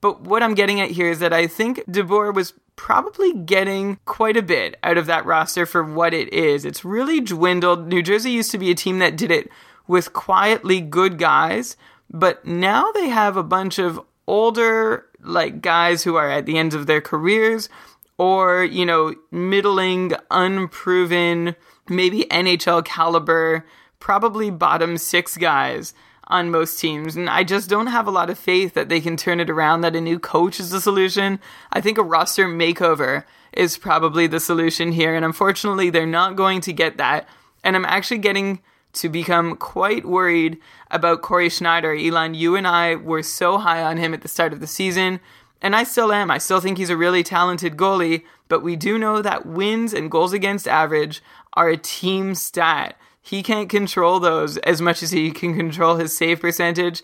[0.00, 4.38] But what I'm getting at here is that I think DeBoer was probably getting quite
[4.38, 6.64] a bit out of that roster for what it is.
[6.64, 7.88] It's really dwindled.
[7.88, 9.50] New Jersey used to be a team that did it
[9.90, 11.76] with quietly good guys,
[12.08, 16.76] but now they have a bunch of older like guys who are at the ends
[16.76, 17.68] of their careers
[18.16, 21.56] or, you know, middling, unproven,
[21.88, 23.66] maybe NHL caliber,
[23.98, 25.92] probably bottom 6 guys
[26.28, 27.16] on most teams.
[27.16, 29.80] And I just don't have a lot of faith that they can turn it around,
[29.80, 31.40] that a new coach is the solution.
[31.72, 35.16] I think a roster makeover is probably the solution here.
[35.16, 37.28] And unfortunately, they're not going to get that.
[37.64, 38.60] And I'm actually getting
[38.94, 40.58] to become quite worried
[40.90, 41.94] about Cory Schneider.
[41.94, 45.20] Elon, you and I were so high on him at the start of the season,
[45.62, 46.30] and I still am.
[46.30, 50.10] I still think he's a really talented goalie, but we do know that wins and
[50.10, 51.22] goals against average
[51.54, 52.96] are a team stat.
[53.22, 57.02] He can't control those as much as he can control his save percentage.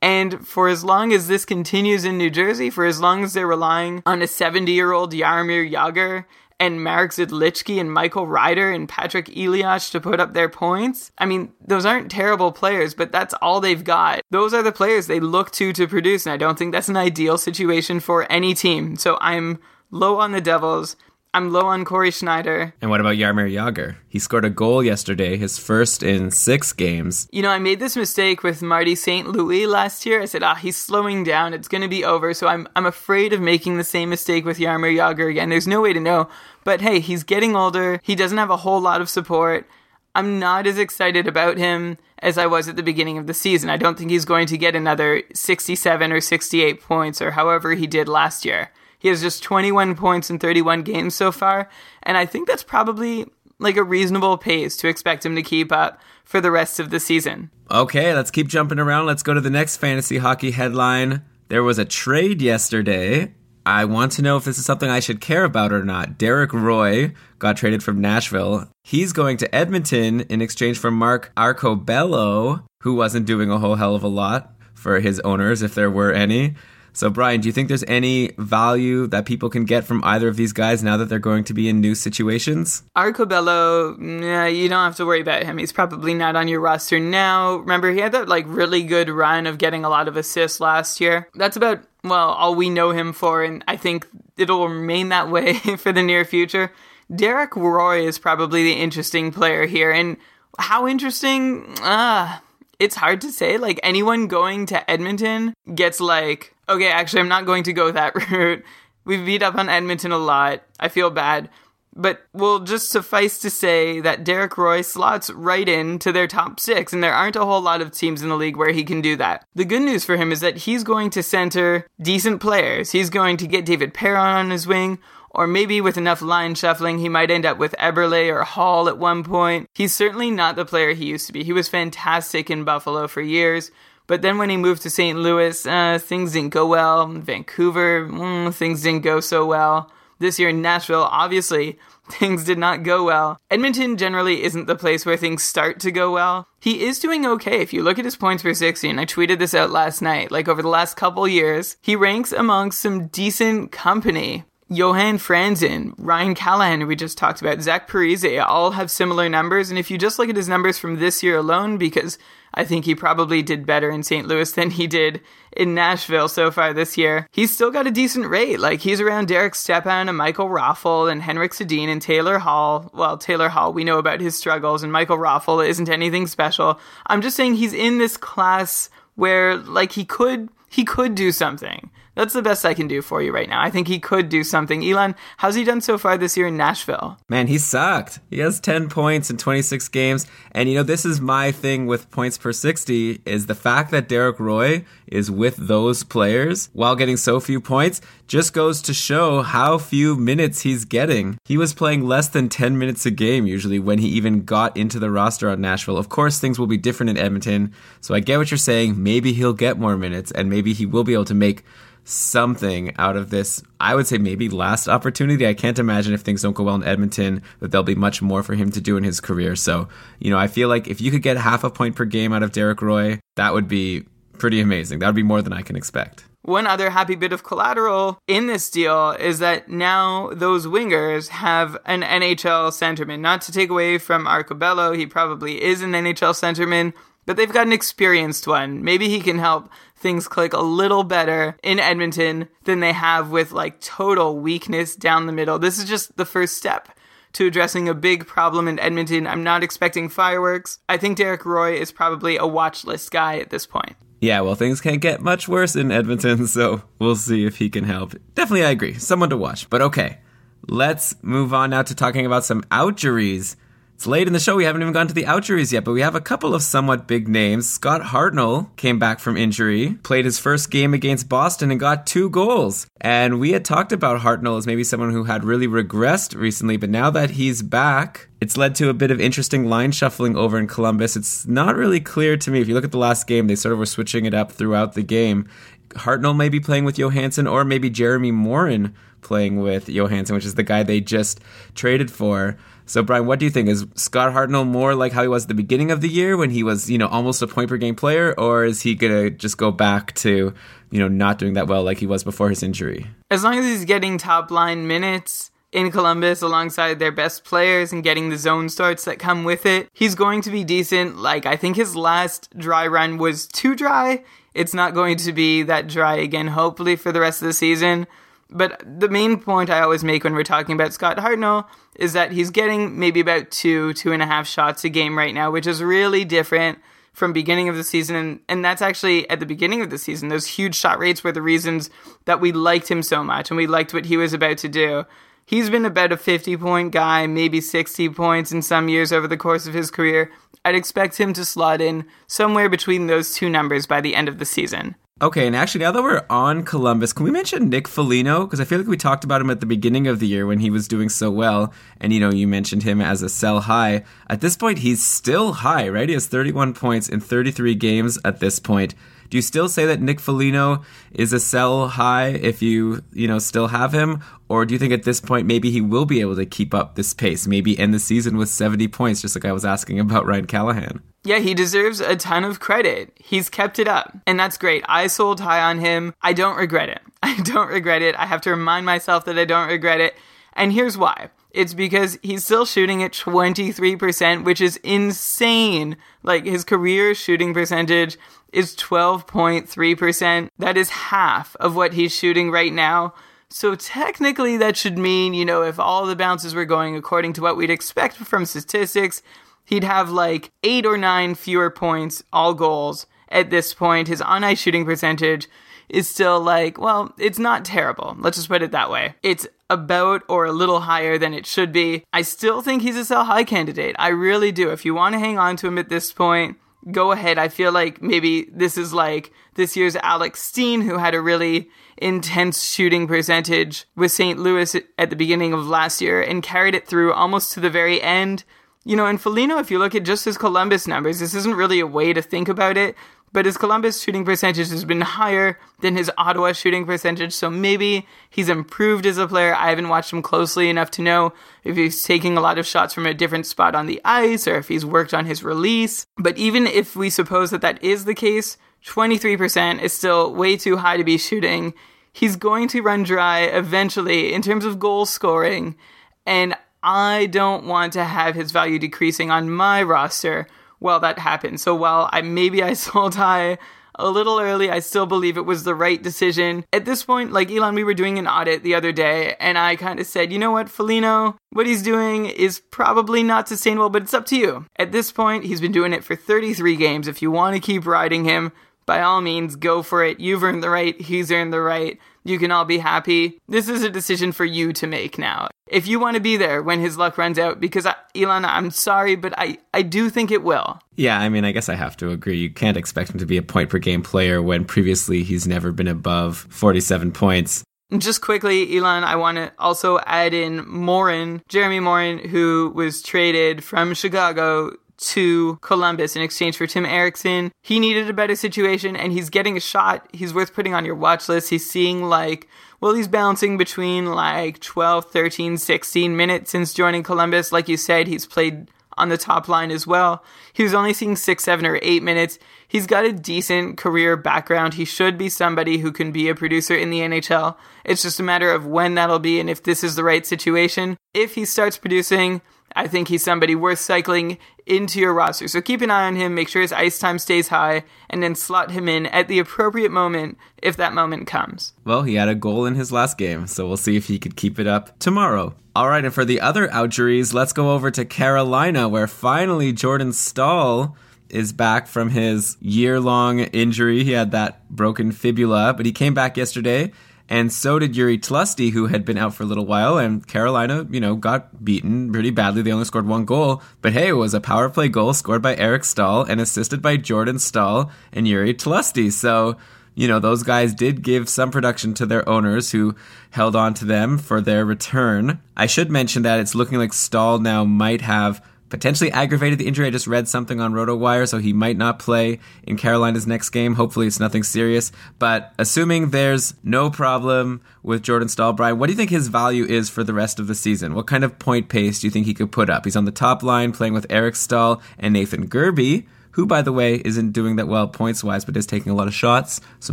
[0.00, 3.46] And for as long as this continues in New Jersey, for as long as they're
[3.46, 6.24] relying on a 70 year old Jaromir Jagr
[6.60, 11.12] and Marek Zidlicky and Michael Ryder and Patrik Elias to put up their points.
[11.18, 14.22] I mean, those aren't terrible players, but that's all they've got.
[14.30, 16.96] Those are the players they look to to produce, and I don't think that's an
[16.96, 18.96] ideal situation for any team.
[18.96, 19.58] So I'm
[19.90, 20.96] low on the Devils.
[21.34, 22.72] I'm low on Cory Schneider.
[22.80, 23.96] And what about Jaromir Jagr?
[24.08, 27.28] He scored a goal yesterday, his first in six games.
[27.30, 29.28] You know, I made this mistake with Marty St.
[29.28, 30.22] Louis last year.
[30.22, 31.52] I said, ah, he's slowing down.
[31.52, 32.32] It's going to be over.
[32.32, 35.50] So I'm, I'm afraid of making the same mistake with Jaromir Jagr again.
[35.50, 36.28] There's no way to know.
[36.64, 38.00] But hey, he's getting older.
[38.02, 39.68] He doesn't have a whole lot of support.
[40.14, 43.68] I'm not as excited about him as I was at the beginning of the season.
[43.68, 47.86] I don't think he's going to get another 67 or 68 points or however he
[47.86, 51.68] did last year He has just 21 points in 31 games so far,
[52.02, 53.26] and I think that's probably
[53.58, 57.00] like a reasonable pace to expect him to keep up for the rest of the
[57.00, 57.50] season.
[57.70, 59.06] Okay, let's keep jumping around.
[59.06, 61.22] Let's go to the next fantasy hockey headline.
[61.48, 63.34] There was a trade yesterday.
[63.64, 66.16] I want to know if this is something I should care about or not.
[66.16, 68.68] Derek Roy got traded from Nashville.
[68.82, 73.94] He's going to Edmonton in exchange for Mark Arcobello, who wasn't doing a whole hell
[73.94, 76.54] of a lot for his owners, if there were any.
[76.92, 80.36] So, Brian, do you think there's any value that people can get from either of
[80.36, 82.82] these guys now that they're going to be in new situations?
[82.96, 85.58] Arcobello, nah, you don't have to worry about him.
[85.58, 87.56] He's probably not on your roster now.
[87.56, 91.00] Remember, he had that like really good run of getting a lot of assists last
[91.00, 91.28] year.
[91.34, 95.54] That's about well all we know him for, and I think it'll remain that way
[95.78, 96.72] for the near future.
[97.14, 100.16] Derek Roy is probably the interesting player here, and
[100.58, 101.64] how interesting?
[101.80, 102.42] Ah.
[102.78, 103.58] It's hard to say.
[103.58, 108.14] Like anyone going to Edmonton gets like, okay, actually, I'm not going to go that
[108.30, 108.64] route.
[109.04, 110.62] We've beat up on Edmonton a lot.
[110.78, 111.48] I feel bad.
[111.96, 116.92] But we'll just suffice to say that Derek Roy slots right into their top six,
[116.92, 119.16] and there aren't a whole lot of teams in the league where he can do
[119.16, 119.44] that.
[119.56, 122.92] The good news for him is that he's going to center decent players.
[122.92, 126.98] He's going to get David Perron on his wing, or maybe with enough line shuffling,
[126.98, 129.68] he might end up with Eberle or Hall at one point.
[129.74, 131.44] He's certainly not the player he used to be.
[131.44, 133.70] He was fantastic in Buffalo for years.
[134.08, 135.18] But then when he moved to St.
[135.18, 137.06] Louis, uh, things didn't go well.
[137.06, 139.92] Vancouver, mm, things didn't go so well.
[140.18, 141.78] This year in Nashville, obviously,
[142.10, 143.38] things did not go well.
[143.50, 146.48] Edmonton generally isn't the place where things start to go well.
[146.58, 149.38] He is doing okay if you look at his points per 60, and I tweeted
[149.38, 150.30] this out last night.
[150.30, 154.44] Like over the last couple years, he ranks among some decent company.
[154.70, 159.70] Johan Franzen, Ryan Callahan, who we just talked about, Zach Parise, all have similar numbers.
[159.70, 162.18] And if you just look at his numbers from this year alone, because
[162.52, 164.28] I think he probably did better in St.
[164.28, 165.22] Louis than he did
[165.56, 167.26] in Nashville so far this year.
[167.30, 168.60] He's still got a decent rate.
[168.60, 172.90] Like he's around Derek Stepan and Michael Raffl and Henrik Sedin and Taylor Hall.
[172.92, 176.78] Well, Taylor Hall, we know about his struggles, and Michael Raffl isn't anything special.
[177.06, 181.90] I'm just saying he's in this class where like he could he could do something.
[182.18, 183.62] That's the best I can do for you right now.
[183.62, 184.84] I think he could do something.
[184.84, 187.16] Elon, how's he done so far this year in Nashville?
[187.28, 188.18] Man, he sucked.
[188.28, 190.26] He has 10 points in 26 games.
[190.50, 194.08] And you know, this is my thing with points per 60 is the fact that
[194.08, 199.42] Derek Roy is with those players while getting so few points just goes to show
[199.42, 201.38] how few minutes he's getting.
[201.44, 204.98] He was playing less than 10 minutes a game usually when he even got into
[204.98, 205.96] the roster on Nashville.
[205.96, 207.72] Of course, things will be different in Edmonton.
[208.00, 209.00] So I get what you're saying.
[209.00, 211.64] Maybe he'll get more minutes and maybe he will be able to make
[212.08, 213.62] something out of this.
[213.80, 215.46] I would say maybe last opportunity.
[215.46, 218.42] I can't imagine if things don't go well in Edmonton that there'll be much more
[218.42, 219.56] for him to do in his career.
[219.56, 222.32] So, you know, I feel like if you could get half a point per game
[222.32, 224.04] out of Derek Roy, that would be
[224.38, 225.00] pretty amazing.
[225.00, 226.24] That would be more than I can expect.
[226.42, 231.76] One other happy bit of collateral in this deal is that now those wingers have
[231.84, 233.20] an NHL centerman.
[233.20, 236.94] Not to take away from Arcobello, he probably is an NHL centerman,
[237.26, 238.82] but they've got an experienced one.
[238.82, 239.68] Maybe he can help
[239.98, 245.26] things click a little better in Edmonton than they have with like total weakness down
[245.26, 245.58] the middle.
[245.58, 246.88] This is just the first step
[247.34, 249.26] to addressing a big problem in Edmonton.
[249.26, 250.78] I'm not expecting fireworks.
[250.88, 253.96] I think Derek Roy is probably a watch list guy at this point.
[254.20, 257.84] Yeah, well, things can't get much worse in Edmonton, so we'll see if he can
[257.84, 258.14] help.
[258.34, 258.94] Definitely, I agree.
[258.94, 259.70] Someone to watch.
[259.70, 260.18] But okay,
[260.66, 263.56] let's move on now to talking about some outjuries
[263.98, 264.54] it's late in the show.
[264.54, 267.08] We haven't even gone to the outjuries yet, but we have a couple of somewhat
[267.08, 267.68] big names.
[267.68, 272.30] Scott Hartnell came back from injury, played his first game against Boston, and got two
[272.30, 272.86] goals.
[273.00, 276.90] And we had talked about Hartnell as maybe someone who had really regressed recently, but
[276.90, 280.68] now that he's back, it's led to a bit of interesting line shuffling over in
[280.68, 281.16] Columbus.
[281.16, 282.60] It's not really clear to me.
[282.60, 284.92] If you look at the last game, they sort of were switching it up throughout
[284.92, 285.48] the game.
[285.94, 290.54] Hartnell may be playing with Johansen, or maybe Jeremy Morin playing with Johansen, which is
[290.54, 291.40] the guy they just
[291.74, 292.56] traded for.
[292.88, 293.68] So, Brian, what do you think?
[293.68, 296.48] Is Scott Hartnell more like how he was at the beginning of the year when
[296.48, 299.58] he was, you know, almost a point per game player, or is he gonna just
[299.58, 300.54] go back to,
[300.90, 303.06] you know, not doing that well like he was before his injury?
[303.30, 308.02] As long as he's getting top line minutes in Columbus alongside their best players and
[308.02, 311.18] getting the zone starts that come with it, he's going to be decent.
[311.18, 314.24] Like, I think his last dry run was too dry.
[314.54, 318.06] It's not going to be that dry again, hopefully, for the rest of the season.
[318.50, 322.32] But the main point I always make when we're talking about Scott Hartnell is that
[322.32, 325.66] he's getting maybe about two, two and a half shots a game right now, which
[325.66, 326.78] is really different
[327.12, 328.16] from beginning of the season.
[328.16, 330.28] And, and that's actually at the beginning of the season.
[330.28, 331.90] Those huge shot rates were the reasons
[332.24, 335.04] that we liked him so much and we liked what he was about to do.
[335.44, 339.36] He's been about a 50 point guy, maybe 60 points in some years over the
[339.36, 340.30] course of his career.
[340.64, 344.38] I'd expect him to slot in somewhere between those two numbers by the end of
[344.38, 344.94] the season.
[345.20, 348.44] Okay, and actually, now that we're on Columbus, can we mention Nick Foligno?
[348.44, 350.60] Because I feel like we talked about him at the beginning of the year when
[350.60, 354.04] he was doing so well, and you know, you mentioned him as a sell high.
[354.30, 356.08] At this point, he's still high, right?
[356.08, 358.94] He has 31 points in 33 games at this point.
[359.28, 363.40] Do you still say that Nick Foligno is a sell high if you, you know,
[363.40, 364.22] still have him?
[364.48, 366.94] Or do you think at this point maybe he will be able to keep up
[366.94, 370.26] this pace, maybe end the season with 70 points, just like I was asking about
[370.26, 371.02] Ryan Callahan?
[371.24, 373.12] Yeah, he deserves a ton of credit.
[373.16, 374.84] He's kept it up, and that's great.
[374.88, 376.14] I sold high on him.
[376.22, 377.00] I don't regret it.
[377.22, 378.14] I don't regret it.
[378.16, 380.14] I have to remind myself that I don't regret it.
[380.54, 381.30] And here's why.
[381.50, 385.96] It's because he's still shooting at 23%, which is insane.
[386.22, 388.16] Like his career shooting percentage
[388.52, 390.50] is 12.3%.
[390.58, 393.14] That is half of what he's shooting right now.
[393.50, 397.42] So technically, that should mean, you know, if all the bounces were going according to
[397.42, 399.22] what we'd expect from statistics,
[399.68, 404.08] he'd have like eight or nine fewer points, all goals at this point.
[404.08, 405.46] His on ice shooting percentage
[405.88, 408.16] is still like, well, it's not terrible.
[408.18, 409.14] Let's just put it that way.
[409.22, 412.04] It's about or a little higher than it should be.
[412.12, 413.94] I still think he's a sell high candidate.
[413.98, 414.70] I really do.
[414.70, 416.56] If you want to hang on to him at this point,
[416.90, 417.38] go ahead.
[417.38, 421.68] I feel like maybe this is like this year's Alex Steen, who had a really
[421.98, 424.38] intense shooting percentage with St.
[424.38, 428.00] Louis at the beginning of last year and carried it through almost to the very
[428.00, 428.44] end.
[428.88, 431.78] You know, and Foligno, if you look at just his Columbus numbers, this isn't really
[431.78, 432.96] a way to think about it,
[433.34, 438.06] but his Columbus shooting percentage has been higher than his Ottawa shooting percentage, so maybe
[438.30, 439.54] he's improved as a player.
[439.54, 441.34] I haven't watched him closely enough to know
[441.64, 444.56] if he's taking a lot of shots from a different spot on the ice or
[444.56, 446.06] if he's worked on his release.
[446.16, 450.78] But even if we suppose that that is the case, 23% is still way too
[450.78, 451.74] high to be shooting.
[452.10, 455.76] He's going to run dry eventually in terms of goal scoring,
[456.24, 456.56] and
[456.88, 460.46] I don't want to have his value decreasing on my roster
[460.78, 461.60] while that happens.
[461.60, 463.58] So while I maybe I sold high
[463.96, 466.64] a little early, I still believe it was the right decision.
[466.72, 469.76] At this point, like Elon, we were doing an audit the other day, and I
[469.76, 474.02] kind of said, you know what, Foligno, what he's doing is probably not sustainable, but
[474.02, 474.64] it's up to you.
[474.76, 477.06] At this point, he's been doing it for 33 games.
[477.06, 478.52] If you want to keep riding him,
[478.86, 480.20] by all means, go for it.
[480.20, 481.98] You've earned the right, he's earned the right.
[482.28, 483.38] You can all be happy.
[483.48, 485.48] This is a decision for you to make now.
[485.66, 488.70] If you want to be there when his luck runs out, because I, Elon, I'm
[488.70, 490.78] sorry, but I, I do think it will.
[490.96, 492.38] Yeah, I mean, I guess I have to agree.
[492.38, 495.72] You can't expect him to be a point per game player when previously he's never
[495.72, 497.64] been above 47 points.
[497.96, 503.64] Just quickly, Elon, I want to also add in Morin, Jeremy Morin, who was traded
[503.64, 507.50] from Chicago to Columbus in exchange for Tim Erixon.
[507.62, 510.08] He needed a better situation and he's getting a shot.
[510.12, 511.50] He's worth putting on your watch list.
[511.50, 512.48] He's seeing like,
[512.80, 517.52] well, he's bouncing between like 12, 13, 16 minutes since joining Columbus.
[517.52, 520.22] Like you said, he's played on the top line as well.
[520.52, 522.38] He was only seeing six, seven, or eight minutes.
[522.66, 524.74] He's got a decent career background.
[524.74, 527.56] He should be somebody who can be a producer in the NHL.
[527.84, 530.96] It's just a matter of when that'll be and if this is the right situation.
[531.14, 532.42] If he starts producing,
[532.76, 535.48] I think he's somebody worth cycling into your roster.
[535.48, 538.34] So keep an eye on him, make sure his ice time stays high, and then
[538.34, 541.72] slot him in at the appropriate moment if that moment comes.
[541.84, 544.36] Well, he had a goal in his last game, so we'll see if he could
[544.36, 545.54] keep it up tomorrow.
[545.74, 550.12] All right, and for the other outjuries, let's go over to Carolina, where finally Jordan
[550.12, 550.96] Staal
[551.28, 554.02] is back from his year long injury.
[554.02, 556.92] He had that broken fibula, but he came back yesterday.
[557.28, 559.98] And so did Jiri Tlusty, who had been out for a little while.
[559.98, 562.62] And Carolina, you know, got beaten pretty badly.
[562.62, 563.62] They only scored one goal.
[563.82, 566.96] But hey, it was a power play goal scored by Eric Staal and assisted by
[566.96, 569.12] Jordan Staal and Jiri Tlusty.
[569.12, 569.58] So,
[569.94, 572.94] you know, those guys did give some production to their owners who
[573.30, 575.40] held on to them for their return.
[575.56, 579.86] I should mention that it's looking like Staal now might have potentially aggravated the injury.
[579.86, 583.74] I just read something on RotoWire, so he might not play in Carolina's next game.
[583.74, 584.92] Hopefully, it's nothing serious.
[585.18, 589.64] But assuming there's no problem with Jordan Staal, Brian, what do you think his value
[589.64, 590.94] is for the rest of the season?
[590.94, 592.84] What kind of point pace do you think he could put up?
[592.84, 596.06] He's on the top line playing with Eric Staal and Nathan Gerbe
[596.38, 599.08] who, by the way, isn't doing that well points wise, but is taking a lot
[599.08, 599.60] of shots.
[599.80, 599.92] So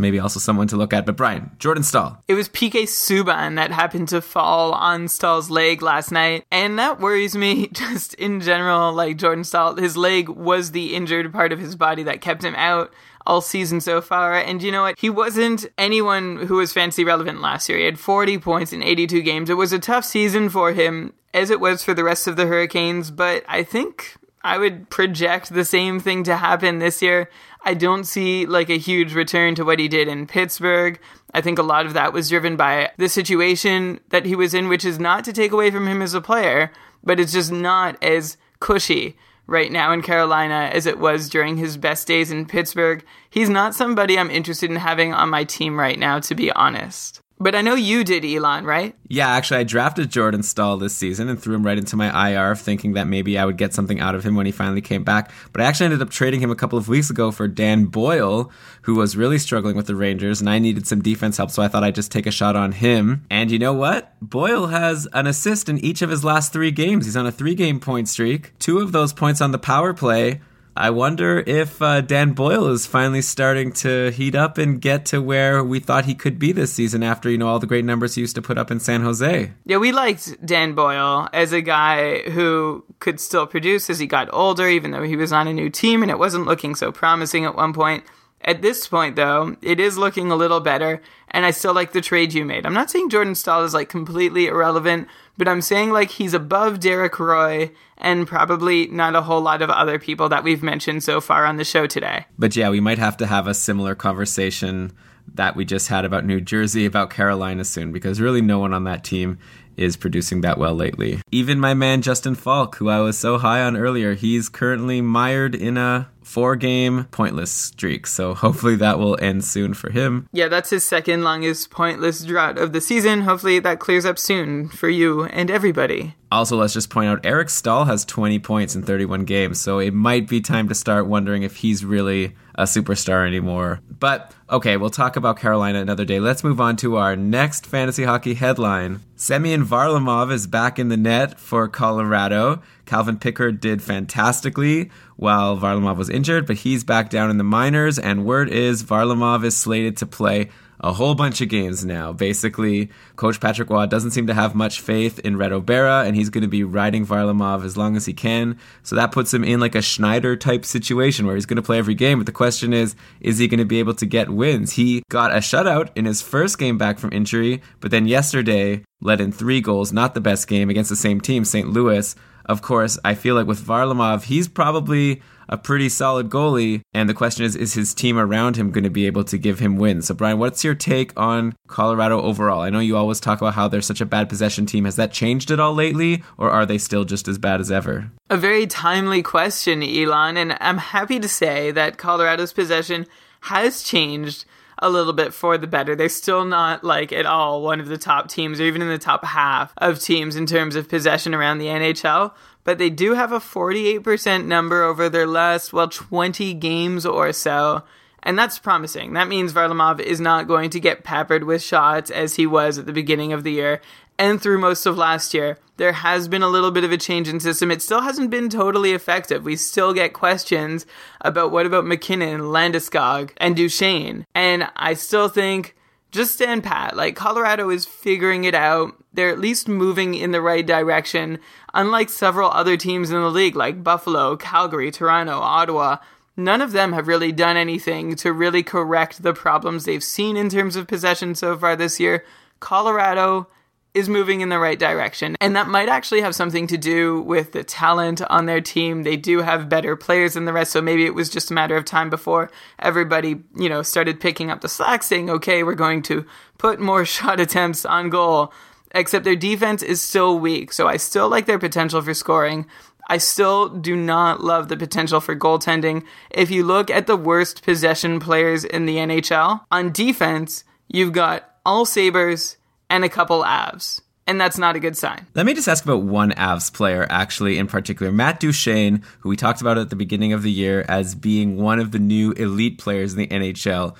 [0.00, 1.04] maybe also someone to look at.
[1.04, 2.22] But Brian, Jordan Staal.
[2.28, 6.44] It was PK Subban that happened to fall on Staal's leg last night.
[6.52, 8.92] And that worries me just in general.
[8.92, 12.54] Like Jordan Staal, his leg was the injured part of his body that kept him
[12.54, 12.94] out
[13.26, 14.38] all season so far.
[14.38, 15.00] And you know what?
[15.00, 17.78] He wasn't anyone who was fancy relevant last year.
[17.78, 19.50] He had 40 points in 82 games.
[19.50, 22.46] It was a tough season for him, as it was for the rest of the
[22.46, 24.14] Hurricanes, but I think
[24.46, 27.28] I would project the same thing to happen this year.
[27.64, 31.00] I don't see like a huge return to what he did in Pittsburgh.
[31.34, 34.68] I think a lot of that was driven by the situation that he was in,
[34.68, 36.70] which is not to take away from him as a player,
[37.02, 39.16] but it's just not as cushy
[39.48, 43.04] right now in Carolina as it was during his best days in Pittsburgh.
[43.28, 47.20] He's not somebody I'm interested in having on my team right now, to be honest.
[47.38, 48.94] But I know you did, Elon, right?
[49.08, 52.54] Yeah, actually, I drafted Jordan Staal this season and threw him right into my IR,
[52.54, 55.30] thinking that maybe I would get something out of him when he finally came back.
[55.52, 58.50] But I actually ended up trading him a couple of weeks ago for Dan Boyle,
[58.82, 61.68] who was really struggling with the Rangers, and I needed some defense help, so I
[61.68, 63.26] thought I'd just take a shot on him.
[63.30, 64.14] And you know what?
[64.22, 67.04] Boyle has an assist in each of his last three games.
[67.04, 70.40] He's on a three game point streak, two of those points on the power play.
[70.76, 75.22] I wonder if uh, Dan Boyle is finally starting to heat up and get to
[75.22, 78.14] where we thought he could be this season after, you know, all the great numbers
[78.14, 79.52] he used to put up in San Jose.
[79.64, 84.28] Yeah, we liked Dan Boyle as a guy who could still produce as he got
[84.34, 87.46] older, even though he was on a new team and it wasn't looking so promising
[87.46, 88.04] at one point.
[88.42, 92.00] At this point, though, it is looking a little better, and I still like the
[92.00, 92.64] trade you made.
[92.64, 96.78] I'm not saying Jordan Staal is like completely irrelevant, but I'm saying like he's above
[96.78, 101.20] Derek Roy and probably not a whole lot of other people that we've mentioned so
[101.20, 102.26] far on the show today.
[102.38, 104.92] But yeah, we might have to have a similar conversation
[105.34, 108.84] that we just had about New Jersey, about Carolina soon, because really no one on
[108.84, 109.38] that team
[109.76, 111.20] is producing that well lately.
[111.30, 115.54] Even my man Justin Faulk, who I was so high on earlier, he's currently mired
[115.54, 118.06] in a four game pointless streak.
[118.06, 120.28] So hopefully that will end soon for him.
[120.32, 123.22] Yeah, that's his second longest pointless drought of the season.
[123.22, 126.16] Hopefully that clears up soon for you and everybody.
[126.32, 129.94] Also, let's just point out Eric Staal has 20 points in 31 games, so it
[129.94, 133.80] might be time to start wondering if he's really a superstar anymore.
[133.98, 136.20] But okay, we'll talk about Carolina another day.
[136.20, 139.00] Let's move on to our next fantasy hockey headline.
[139.16, 142.62] Semyon Varlamov is back in the net for Colorado.
[142.84, 147.98] Calvin Pickard did fantastically while Varlamov was injured, but he's back down in the minors,
[147.98, 150.50] and word is Varlamov is slated to play
[150.80, 152.12] a whole bunch of games now.
[152.12, 156.30] Basically, Coach Patrick Roy doesn't seem to have much faith in Reto Berra, and he's
[156.30, 158.58] going to be riding Varlamov as long as he can.
[158.82, 161.78] So that puts him in like a Schneider type situation where he's going to play
[161.78, 162.18] every game.
[162.18, 164.72] But the question is, is he going to be able to get wins?
[164.72, 169.20] He got a shutout in his first game back from injury, but then yesterday led
[169.20, 171.68] in three goals, not the best game against the same team, St.
[171.68, 172.14] Louis.
[172.44, 176.82] Of course, I feel like with Varlamov, he's probably a pretty solid goalie.
[176.94, 179.58] And the question is, is his team around him going to be able to give
[179.58, 180.06] him wins?
[180.06, 182.60] So, Brian, what's your take on Colorado overall?
[182.60, 184.84] I know you always talk about how they're such a bad possession team.
[184.84, 188.10] Has that changed at all lately, or are they still just as bad as ever?
[188.30, 193.06] A very timely question, Elon, and I'm happy to say that Colorado's possession
[193.42, 194.44] has changed
[194.78, 195.96] a little bit for the better.
[195.96, 198.98] They're still not like at all one of the top teams or even in the
[198.98, 202.32] top half of teams in terms of possession around the NHL,
[202.66, 207.84] but they do have a 48% number over their last, well, 20 games or so.
[208.24, 209.12] And that's promising.
[209.12, 212.86] That means Varlamov is not going to get peppered with shots as he was at
[212.86, 213.80] the beginning of the year
[214.18, 215.58] and through most of last year.
[215.76, 217.70] There has been a little bit of a change in system.
[217.70, 219.44] It still hasn't been totally effective.
[219.44, 220.86] We still get questions
[221.20, 224.26] about what about MacKinnon, Landeskog, and Duchene.
[224.34, 225.76] And I still think
[226.10, 226.96] just stand pat.
[226.96, 228.94] Like Colorado is figuring it out.
[229.16, 231.38] They're at least moving in the right direction.
[231.74, 235.96] Unlike several other teams in the league like Buffalo, Calgary, Toronto, Ottawa,
[236.36, 240.50] none of them have really done anything to really correct the problems they've seen in
[240.50, 242.24] terms of possession so far this year.
[242.60, 243.48] Colorado
[243.96, 245.36] is moving in the right direction.
[245.40, 249.04] And that might actually have something to do with the talent on their team.
[249.04, 251.76] They do have better players than the rest, so maybe it was just a matter
[251.76, 256.02] of time before everybody, you know, started picking up the slack saying, "Okay, we're going
[256.02, 256.26] to
[256.58, 258.52] put more shot attempts on goal."
[258.96, 262.64] Except their defense is still weak, so I still like their potential for scoring.
[263.08, 266.02] I still do not love the potential for goaltending.
[266.30, 271.48] If you look at the worst possession players in the NHL, on defense, you've got
[271.66, 272.56] all Sabres,
[272.88, 274.00] and a couple Avs.
[274.28, 275.26] And that's not a good sign.
[275.34, 278.10] Let me just ask about one Avs player, actually, in particular.
[278.10, 281.78] Matt Duchene, who we talked about at the beginning of the year as being one
[281.78, 283.94] of the new elite players in the NHL.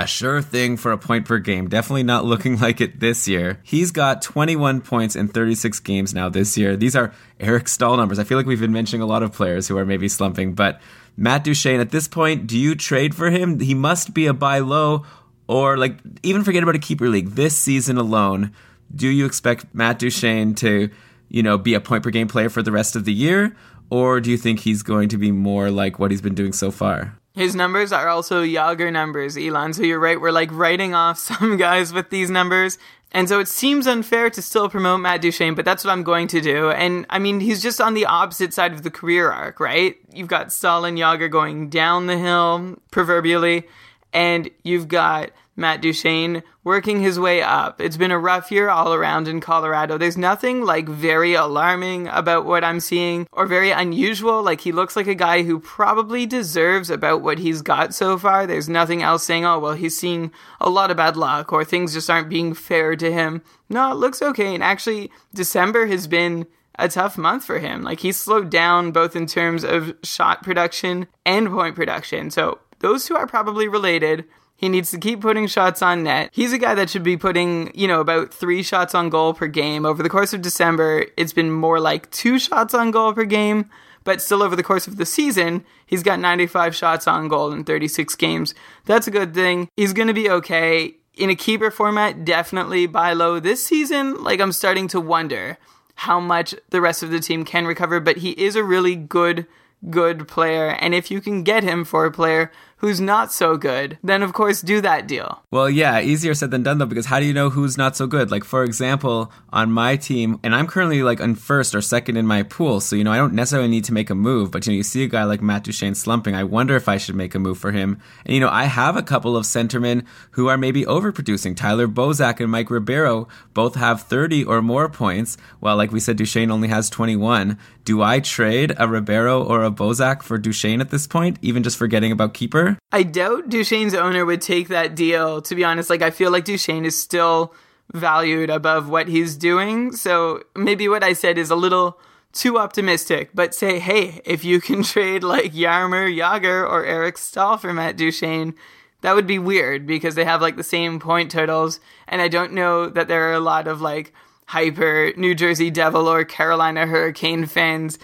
[0.00, 1.68] A sure thing for a point per game.
[1.68, 3.60] Definitely not looking like it this year.
[3.64, 6.76] He's got 21 points in 36 games now this year.
[6.76, 8.18] These are Eric Staal numbers.
[8.18, 10.80] I feel like we've been mentioning a lot of players who are maybe slumping, but
[11.16, 13.58] Matt Duchene, at this point, do you trade for him?
[13.58, 15.04] He must be a buy low
[15.48, 18.52] or like even forget about a keeper league this season alone.
[18.94, 20.90] Do you expect Matt Duchene to,
[21.28, 23.56] you know, be a point per game player for the rest of the year,
[23.90, 26.70] or do you think he's going to be more like what he's been doing so
[26.70, 27.18] far?
[27.38, 29.72] His numbers are also Jagr numbers, Elon.
[29.72, 30.20] So you're right.
[30.20, 32.78] We're like writing off some guys with these numbers.
[33.12, 36.26] And so it seems unfair to still promote Matt Duchene, but that's what I'm going
[36.28, 36.70] to do.
[36.70, 39.96] And I mean, he's just on the opposite side of the career arc, right?
[40.12, 43.68] You've got Staal and Jagr going down the hill, proverbially,
[44.12, 47.80] and you've got Matt Duchene working his way up.
[47.80, 49.98] It's been a rough year all around in Colorado.
[49.98, 54.42] There's nothing like very alarming about what I'm seeing or very unusual.
[54.42, 58.46] Like he looks like a guy who probably deserves about what he's got so far.
[58.46, 60.30] There's nothing else saying, oh, well, he's seeing
[60.60, 63.42] a lot of bad luck or things just aren't being fair to him.
[63.68, 64.54] No, it looks okay.
[64.54, 66.46] And actually, December has been
[66.78, 67.82] a tough month for him.
[67.82, 72.30] Like he's slowed down both in terms of shot production and point production.
[72.30, 74.24] So those two are probably related.
[74.58, 76.30] He needs to keep putting shots on net.
[76.32, 79.46] He's a guy that should be putting, you know, about three shots on goal per
[79.46, 79.86] game.
[79.86, 83.70] Over the course of December, it's been more like two shots on goal per game.
[84.02, 87.62] But still, over the course of the season, he's got 95 shots on goal in
[87.62, 88.52] 36 games.
[88.84, 89.68] That's a good thing.
[89.76, 90.96] He's going to be okay.
[91.14, 94.24] In a keeper format, definitely buy low this season.
[94.24, 95.56] Like, I'm starting to wonder
[95.94, 99.46] how much the rest of the team can recover, but he is a really good
[99.90, 100.70] good player.
[100.80, 104.32] And if you can get him for a player who's not so good, then of
[104.32, 105.42] course do that deal.
[105.50, 108.06] Well, yeah, easier said than done though, because how do you know who's not so
[108.06, 108.30] good?
[108.30, 112.26] Like, for example, on my team, and I'm currently like on first or second in
[112.26, 114.72] my pool, so you know, I don't necessarily need to make a move, but you
[114.72, 117.34] know, you see a guy like Matt Duchene slumping, I wonder if I should make
[117.34, 118.00] a move for him.
[118.24, 121.56] And you know, I have a couple of centermen who are maybe overproducing.
[121.56, 126.16] Tyler Bozak and Mike Ribeiro both have 30 or more points, while like we said,
[126.16, 127.58] Duchene only has 21.
[127.84, 131.78] Do I trade a Ribeiro or a Bozak for Duchene at this point, even just
[131.78, 132.67] forgetting about keeper?
[132.92, 135.90] I doubt Duchene's owner would take that deal, to be honest.
[135.90, 137.54] Like, I feel like Duchene is still
[137.92, 139.92] valued above what he's doing.
[139.92, 141.98] So maybe what I said is a little
[142.32, 147.56] too optimistic, but say, hey, if you can trade like Jaromir Jagr or Eric Staal
[147.56, 148.54] for Matt Duchene,
[149.00, 151.80] that would be weird because they have like the same point totals.
[152.06, 154.12] And I don't know that there are a lot of like
[154.46, 157.98] hyper New Jersey Devil or Carolina Hurricane fans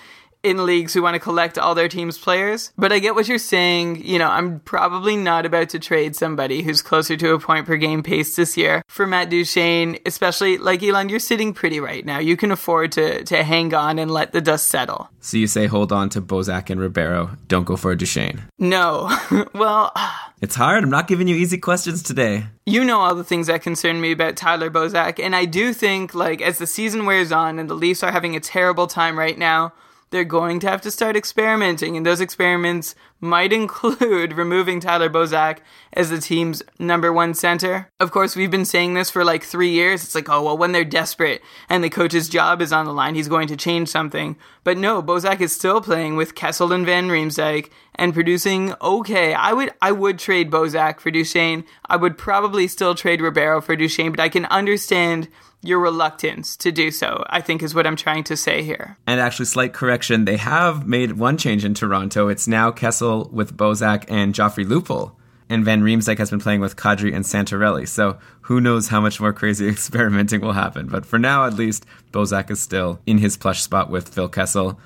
[0.45, 2.73] in leagues who want to collect all their team's players.
[2.77, 4.05] But I get what you're saying.
[4.05, 7.77] You know, I'm probably not about to trade somebody who's closer to a point per
[7.77, 12.19] game pace this year for Matt Duchene, especially like Elon, you're sitting pretty right now.
[12.19, 15.09] You can afford to to hang on and let the dust settle.
[15.21, 17.31] So you say hold on to Bozak and Ribeiro.
[17.49, 18.43] Don't go for a Duchene.
[18.59, 19.11] No.
[19.55, 19.93] well,
[20.41, 20.85] it's hard.
[20.85, 22.47] I'm not giving you easy questions today.
[22.67, 26.15] You know all the things that concern me about Tyler Bozak, and I do think
[26.15, 29.39] like as the season wears on and the Leafs are having a terrible time right
[29.39, 29.73] now,
[30.15, 35.59] they're going to have to start experimenting, and those experiments might include removing Tyler Bozak
[35.93, 37.91] as the team's number one center.
[37.99, 40.05] Of course, we've been saying this for like three years.
[40.05, 43.17] It's like, oh, well, when they're desperate and the coach's job is on the line,
[43.17, 44.37] he's going to change something.
[44.63, 49.35] But no, Bozak is still playing with Kessel and Van Riemsdyk and producing okay.
[49.35, 51.65] I would I would trade Bozak for Duchene.
[51.87, 55.27] I would probably still trade Ribeiro for Duchene, but I can understand
[55.67, 58.97] your reluctance to do so, I think is what I'm trying to say here.
[59.07, 62.29] And actually, slight correction, they have made one change in Toronto.
[62.29, 65.13] It's now Kessel with Bozak and Joffrey Lupul.
[65.49, 67.87] And Van Riemsdyk has been playing with Kadri and Santorelli.
[67.87, 70.87] So who knows how much more crazy experimenting will happen.
[70.87, 74.81] But for now, at least, Bozak is still in his plush spot with Phil Kessel.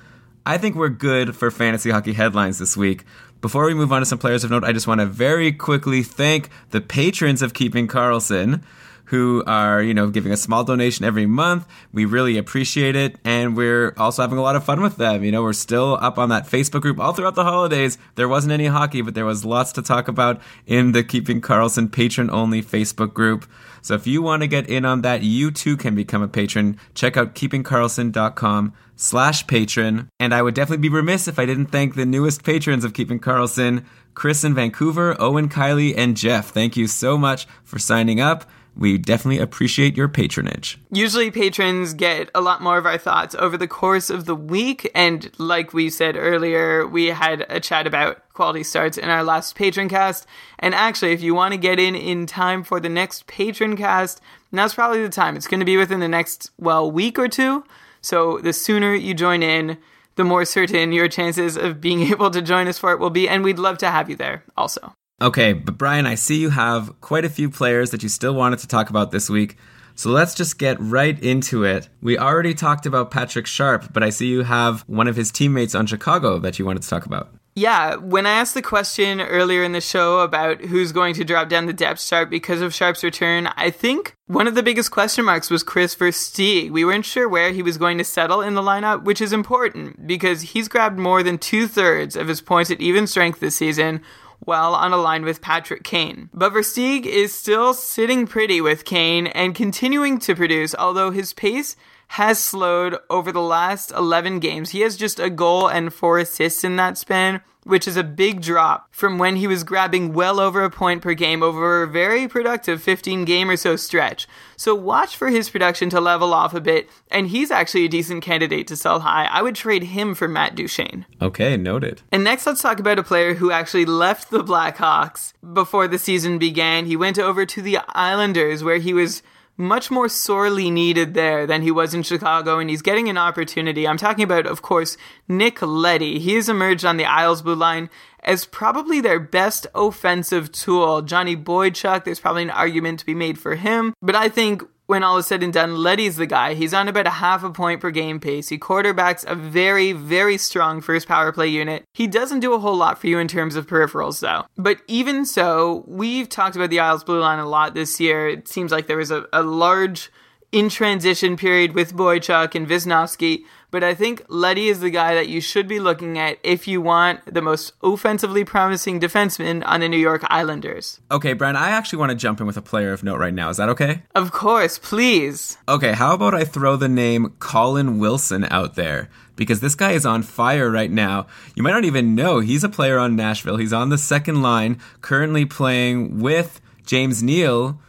[0.45, 3.05] I think we're good for fantasy hockey headlines this week.
[3.41, 6.03] Before we move on to some players of note, I just want to very quickly
[6.03, 8.63] thank the patrons of Keeping Karlsson
[9.09, 11.65] who are, you know, giving a small donation every month.
[11.91, 13.17] We really appreciate it.
[13.25, 15.23] And we're also having a lot of fun with them.
[15.23, 17.97] You know, we're still up on that Facebook group all throughout the holidays.
[18.13, 21.91] There wasn't any hockey, but there was lots to talk about in the Keeping Karlsson
[21.91, 23.47] patron only Facebook group.
[23.81, 26.77] So if you want to get in on that, you too can become a patron.
[26.93, 30.09] Check out keepingkarlsson.com slash patron.
[30.19, 33.19] And I would definitely be remiss if I didn't thank the newest patrons of Keeping
[33.19, 36.49] Karlsson, Chris in Vancouver, Owen, Kylie, and Jeff.
[36.49, 38.45] Thank you so much for signing up.
[38.75, 40.79] We definitely appreciate your patronage.
[40.91, 44.89] Usually, patrons get a lot more of our thoughts over the course of the week.
[44.95, 49.55] And like we said earlier, we had a chat about quality starts in our last
[49.55, 50.25] patron cast.
[50.59, 54.21] And actually, if you want to get in in time for the next patron cast,
[54.51, 55.35] now's probably the time.
[55.35, 57.65] It's going to be within the next, well, week or two.
[58.01, 59.77] So the sooner you join in,
[60.15, 63.27] the more certain your chances of being able to join us for it will be.
[63.27, 64.93] And we'd love to have you there also.
[65.21, 68.59] Okay, but Brian, I see you have quite a few players that you still wanted
[68.59, 69.57] to talk about this week.
[69.95, 71.89] So let's just get right into it.
[72.01, 75.75] We already talked about Patrick Sharp, but I see you have one of his teammates
[75.75, 77.33] on Chicago that you wanted to talk about.
[77.53, 81.49] Yeah, when I asked the question earlier in the show about who's going to drop
[81.49, 85.25] down the depth chart because of Sharp's return, I think one of the biggest question
[85.25, 86.71] marks was Kris Versteeg.
[86.71, 90.07] We weren't sure where he was going to settle in the lineup, which is important
[90.07, 94.01] because he's grabbed more than two thirds of his points at even strength this season,
[94.45, 96.29] well on a line with Patrick Kane.
[96.33, 101.75] But Versteeg is still sitting pretty with Kane and continuing to produce, although his pace
[102.09, 104.71] has slowed over the last 11 games.
[104.71, 108.41] He has just a goal and four assists in that span, which is a big
[108.41, 112.27] drop from when he was grabbing well over a point per game over a very
[112.27, 114.27] productive 15 game or so stretch.
[114.57, 118.23] So watch for his production to level off a bit, and he's actually a decent
[118.23, 119.25] candidate to sell high.
[119.25, 121.05] I would trade him for Matt Duchene.
[121.21, 122.01] Okay, noted.
[122.11, 126.39] And next, let's talk about a player who actually left the Blackhawks before the season
[126.39, 126.87] began.
[126.87, 129.21] He went over to the Islanders, where he was
[129.59, 133.87] much more sorely needed there than he was in Chicago, and he's getting an opportunity.
[133.87, 134.97] I'm talking about, of course,
[135.27, 136.17] Nick Letty.
[136.17, 137.89] He has emerged on the Isles blue line
[138.23, 141.01] as probably their best offensive tool.
[141.01, 145.03] Johnny Boychuk, there's probably an argument to be made for him, but I think when
[145.03, 146.55] all is said and done, Leddy's the guy.
[146.55, 148.49] He's on about a half a point per game pace.
[148.49, 151.85] He quarterbacks a very, very strong first power play unit.
[151.93, 154.45] He doesn't do a whole lot for you in terms of peripherals, though.
[154.57, 158.27] But even so, we've talked about the Isles Blue Line a lot this year.
[158.27, 160.09] It seems like there was a, a large
[160.51, 165.29] in transition period with Boychuk and Visnovsky, but I think Leddy is the guy that
[165.29, 169.89] you should be looking at if you want the most offensively promising defenseman on the
[169.89, 170.99] New York Islanders.
[171.11, 173.49] Okay, Brian, I actually want to jump in with a player of note right now.
[173.49, 174.03] Is that okay?
[174.15, 175.57] Of course, please.
[175.67, 179.09] Okay, how about I throw the name Colin Wilson out there?
[179.35, 181.27] Because this guy is on fire right now.
[181.55, 183.57] You might not even know he's a player on Nashville.
[183.57, 187.79] He's on the second line, currently playing with James Neal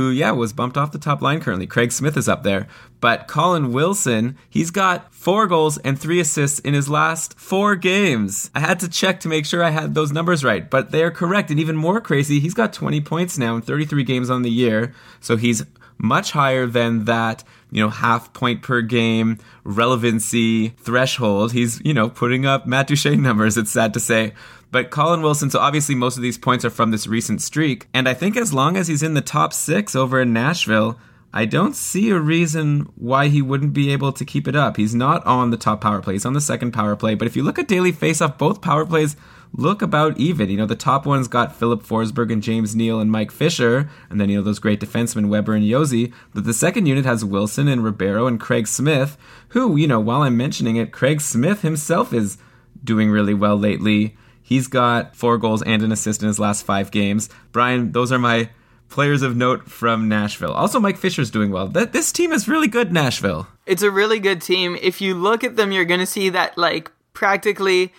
[0.00, 1.66] who, yeah, was bumped off the top line currently.
[1.66, 2.66] Craig Smith is up there.
[3.00, 8.50] But Colin Wilson, he's got four goals and three assists in his last four games.
[8.54, 11.10] I had to check to make sure I had those numbers right, but they are
[11.10, 11.50] correct.
[11.50, 14.94] And even more crazy, he's got 20 points now in 33 games on the year.
[15.20, 15.64] So he's
[15.98, 21.52] much higher than that, you know, half point per game relevancy threshold.
[21.52, 24.32] He's, you know, putting up Matt Duchene numbers, it's sad to say.
[24.72, 27.88] But Colin Wilson, so obviously most of these points are from this recent streak.
[27.92, 30.98] And I think as long as he's in the top six over in Nashville,
[31.32, 34.76] I don't see a reason why he wouldn't be able to keep it up.
[34.76, 37.14] He's not on the top power play, he's on the second power play.
[37.14, 39.16] But if you look at daily faceoff, both power plays
[39.52, 40.48] look about even.
[40.48, 44.20] You know, the top one's got Philip Forsberg and James Neal and Mike Fisher, and
[44.20, 46.12] then, you know, those great defensemen, Weber and Josi.
[46.34, 49.16] But the second unit has Wilson and Ribeiro and Craig Smith,
[49.48, 52.38] who, you know, while I'm mentioning it, Craig Smith himself is
[52.82, 54.16] doing really well lately.
[54.42, 57.28] He's got four goals and an assist in his last five games.
[57.52, 58.50] Brian, those are my
[58.88, 60.52] players of note from Nashville.
[60.52, 61.68] Also, Mike Fisher's doing well.
[61.68, 63.46] That this team is really good, Nashville.
[63.64, 64.76] It's a really good team.
[64.80, 67.92] If you look at them, you're going to see that like practically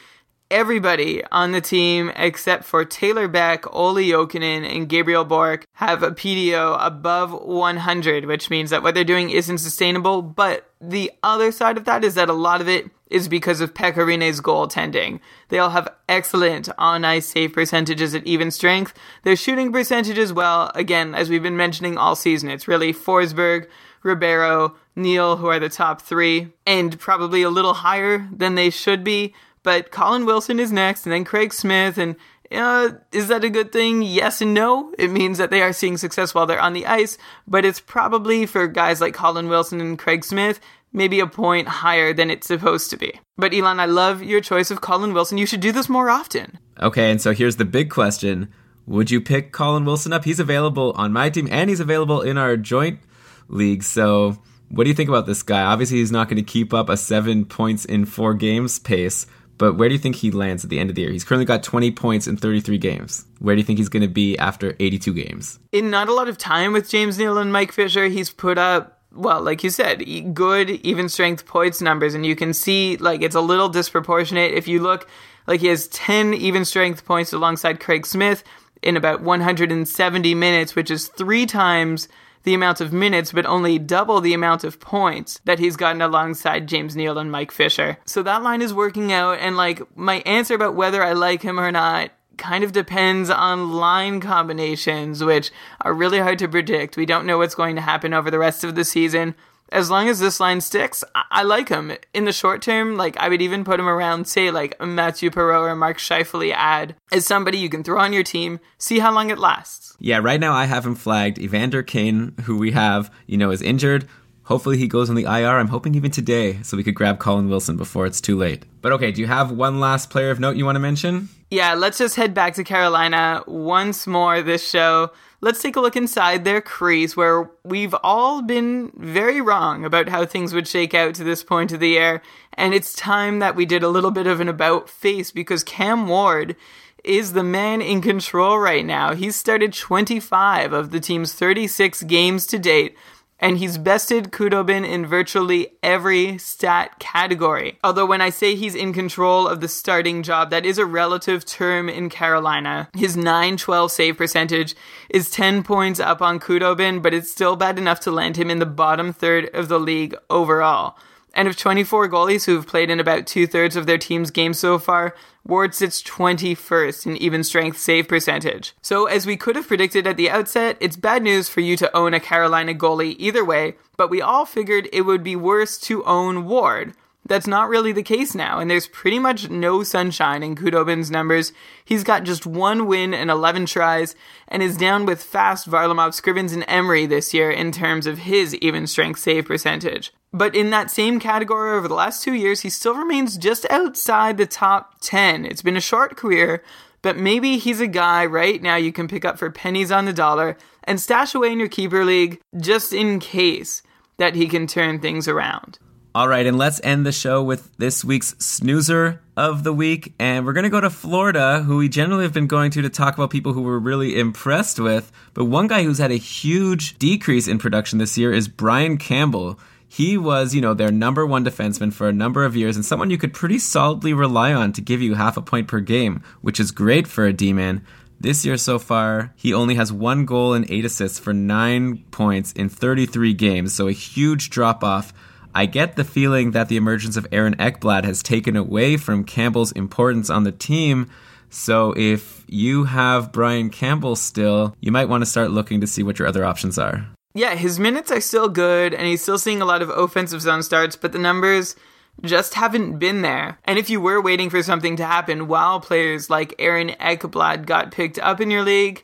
[0.51, 6.11] everybody on the team except for Taylor Beck, Olli Jokinen, and Gabriel Bourque have a
[6.11, 10.21] PDO above 100, which means that what they're doing isn't sustainable.
[10.21, 13.73] But the other side of that is that a lot of it is because of
[13.73, 15.19] Pekka Rinne's goaltending.
[15.49, 18.93] They all have excellent on ice save percentages at even strength.
[19.23, 23.67] Their shooting percentages, well, again, as we've been mentioning all season, it's really Forsberg,
[24.03, 29.03] Ribeiro, Neal, who are the top three, and probably a little higher than they should
[29.03, 29.33] be
[29.63, 31.97] but Colin Wilson is next, and then Craig Smith.
[31.97, 32.15] And
[32.51, 34.01] uh, is that a good thing?
[34.01, 34.93] Yes and no.
[34.97, 38.45] It means that they are seeing success while they're on the ice, but it's probably
[38.45, 40.59] for guys like Colin Wilson and Craig Smith,
[40.91, 43.19] maybe a point higher than it's supposed to be.
[43.37, 45.37] But Elon, I love your choice of Colin Wilson.
[45.37, 46.59] You should do this more often.
[46.79, 48.51] Okay, and so here's the big question
[48.85, 50.25] Would you pick Colin Wilson up?
[50.25, 52.99] He's available on my team, and he's available in our joint
[53.47, 53.83] league.
[53.83, 54.41] So.
[54.73, 55.63] What do you think about this guy?
[55.63, 59.27] Obviously, he's not going to keep up a seven points in four games pace,
[59.61, 61.11] but where do you think he lands at the end of the year?
[61.11, 63.27] He's currently got 20 points in 33 games.
[63.37, 65.59] Where do you think he's going to be after 82 games?
[65.71, 68.97] In not a lot of time with James Neal and Mike Fisher, he's put up
[69.13, 73.35] well, like you said, good even strength points numbers, and you can see like it's
[73.35, 74.51] a little disproportionate.
[74.53, 75.07] If you look,
[75.45, 78.43] like he has 10 even strength points alongside Craig Smith
[78.81, 82.07] in about 170 minutes, which is three times
[82.43, 86.67] the amount of minutes, but only double the amount of points that he's gotten alongside
[86.67, 87.97] James Neal and Mike Fisher.
[88.05, 91.59] So that line is working out, and like my answer about whether I like him
[91.59, 96.97] or not kind of depends on line combinations, which are really hard to predict.
[96.97, 99.35] We don't know what's going to happen over the rest of the season
[99.71, 101.93] as long as this line sticks, I, I like him.
[102.13, 105.71] In the short term, like I would even put him around, say, like Mathieu Perreault
[105.71, 109.29] or Mark Scheifele ad as somebody you can throw on your team, see how long
[109.29, 109.95] it lasts.
[109.99, 111.39] Yeah, right now I have him flagged.
[111.39, 114.07] Evander Kane, who we have, you know, is injured.
[114.43, 115.59] Hopefully he goes on the IR.
[115.59, 118.65] I'm hoping even today so we could grab Colin Wilson before it's too late.
[118.81, 121.29] But okay, do you have one last player of note you want to mention?
[121.49, 125.11] Yeah, let's just head back to Carolina once more this show
[125.41, 130.25] let's take a look inside their crease where we've all been very wrong about how
[130.25, 132.21] things would shake out to this point of the year.
[132.53, 136.07] And it's time that we did a little bit of an about face because Cam
[136.07, 136.55] Ward
[137.03, 139.15] is the man in control right now.
[139.15, 142.95] He's started 25 of the team's 36 games to date
[143.41, 147.79] and he's bested Khudobin in virtually every stat category.
[147.83, 151.43] Although when I say he's in control of the starting job, that is a relative
[151.43, 152.89] term in Carolina.
[152.95, 154.75] His 9-12 save percentage
[155.09, 158.59] is 10 points up on Khudobin, but it's still bad enough to land him in
[158.59, 160.95] the bottom third of the league overall.
[161.33, 164.59] And of 24 goalies who have played in about two thirds of their team's games
[164.59, 165.15] so far,
[165.45, 168.73] Ward sits 21st in even strength save percentage.
[168.81, 171.95] So, as we could have predicted at the outset, it's bad news for you to
[171.95, 176.03] own a Carolina goalie either way, but we all figured it would be worse to
[176.03, 176.93] own Ward.
[177.25, 181.53] That's not really the case now, and there's pretty much no sunshine in Khudobin's numbers.
[181.85, 184.15] He's got just one win and 11 tries,
[184.47, 188.55] and is down with Fasth Varlamov, Scrivens, and Emery this year in terms of his
[188.55, 190.11] even strength save percentage.
[190.33, 194.37] But in that same category over the last two years, he still remains just outside
[194.37, 195.45] the top 10.
[195.45, 196.63] It's been a short career,
[197.01, 200.13] but maybe he's a guy right now you can pick up for pennies on the
[200.13, 203.83] dollar and stash away in your keeper league just in case
[204.17, 205.79] that he can turn things around.
[206.13, 210.13] All right, and let's end the show with this week's snoozer of the week.
[210.19, 212.89] And we're going to go to Florida, who we generally have been going to to
[212.89, 215.09] talk about people who we're really impressed with.
[215.33, 219.57] But one guy who's had a huge decrease in production this year is Brian Campbell.
[219.87, 223.09] He was, you know, their number one defenseman for a number of years and someone
[223.09, 226.59] you could pretty solidly rely on to give you half a point per game, which
[226.59, 227.85] is great for a D man.
[228.19, 232.51] This year so far, he only has one goal and eight assists for nine points
[232.51, 235.13] in 33 games, so a huge drop off
[235.53, 239.71] I get the feeling that the emergence of Aaron Ekblad has taken away from Campbell's
[239.71, 241.09] importance on the team.
[241.49, 246.03] So if you have Brian Campbell still, you might want to start looking to see
[246.03, 247.07] what your other options are.
[247.33, 250.63] Yeah, his minutes are still good, and he's still seeing a lot of offensive zone
[250.63, 251.75] starts, but the numbers
[252.23, 253.57] just haven't been there.
[253.65, 257.91] And if you were waiting for something to happen while players like Aaron Ekblad got
[257.91, 259.03] picked up in your league,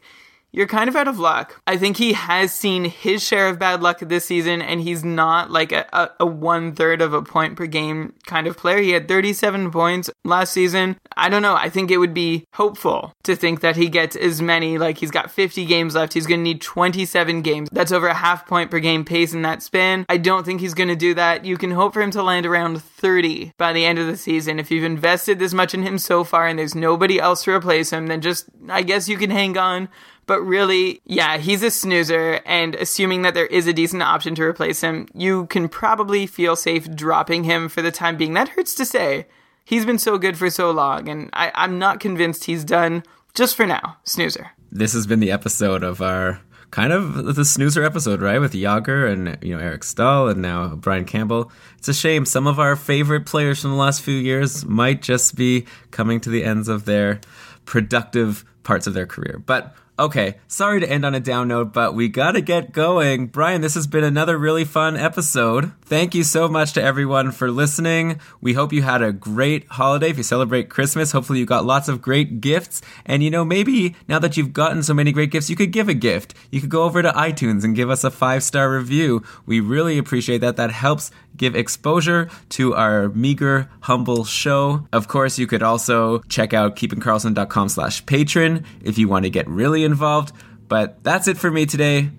[0.52, 1.62] you're kind of out of luck.
[1.68, 5.52] I think he has seen his share of bad luck this season, and he's not
[5.52, 8.80] like a, a, a one third of a point per game kind of player.
[8.80, 10.98] He had 37 points last season.
[11.16, 11.56] I don't know.
[11.56, 14.78] I think it would be hopeful to think that he gets as many.
[14.78, 16.14] Like he's got 50 games left.
[16.14, 17.70] He's going to need 27 games.
[17.72, 20.06] That's over a half point per game pace in that span.
[20.10, 21.46] I don't think he's going to do that.
[21.46, 24.60] You can hope for him to land around 30 by the end of the season.
[24.60, 27.92] If you've invested this much in him so far and there's nobody else to replace
[27.92, 29.90] him, then just, I guess you can hang on
[30.28, 34.44] but really, yeah, he's a snoozer, and assuming that there is a decent option to
[34.44, 38.34] replace him, you can probably feel safe dropping him for the time being.
[38.34, 39.26] That hurts to say.
[39.64, 43.04] He's been so good for so long, and I, I'm not convinced he's done
[43.34, 43.98] just for now.
[44.04, 44.52] Snoozer.
[44.72, 48.40] This has been the episode of our kind of the snoozer episode, right?
[48.40, 51.52] With Jagr and you know Eric Staal and now Brian Campbell.
[51.78, 55.36] It's a shame some of our favorite players from the last few years might just
[55.36, 57.22] be coming to the ends of their
[57.66, 59.42] productive parts of their career.
[59.46, 63.26] But Okay, sorry to end on a down note, but we gotta get going.
[63.26, 65.72] Brian, this has been another really fun episode.
[65.86, 68.20] Thank you so much to everyone for listening.
[68.40, 70.12] We hope you had a great holiday.
[70.12, 72.80] If you celebrate Christmas, hopefully you got lots of great gifts.
[73.08, 75.90] And you know, maybe now that you've gotten so many great gifts, you could give
[75.90, 76.36] a gift.
[76.52, 79.24] You could go over to iTunes and give us a five star review.
[79.48, 80.58] We really appreciate that.
[80.58, 84.88] That helps give exposure to our meager, humble show.
[84.92, 89.48] Of course, you could also check out keepingkarlsson.com slash patron if you want to get
[89.48, 90.34] really involved.
[90.68, 92.10] But that's it for me today.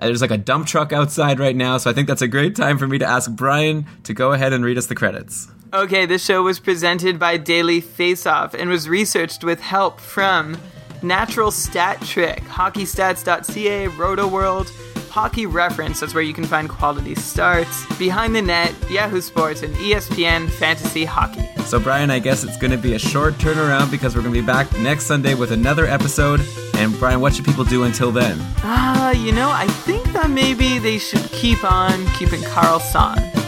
[0.00, 2.78] There's like a dump truck outside right now, so I think that's a great time
[2.78, 5.48] for me to ask Brian to go ahead and read us the credits.
[5.72, 10.56] Okay, this show was presented by Daily Faceoff and was researched with help from
[11.02, 14.70] Natural Stat Trick, HockeyStats.ca, Roto World,
[15.16, 19.74] Hockey Reference, that's where you can find quality starts, Behind the Net, Yahoo Sports, and
[19.76, 21.48] ESPN Fantasy Hockey.
[21.62, 24.40] So, Brian, I guess it's going to be a short turnaround because we're going to
[24.42, 26.42] be back next Sunday with another episode.
[26.74, 28.36] And, Brian, what should people do until then?
[28.58, 33.45] Ah, uh, you know, I think that maybe they should keep on keeping Karlsson.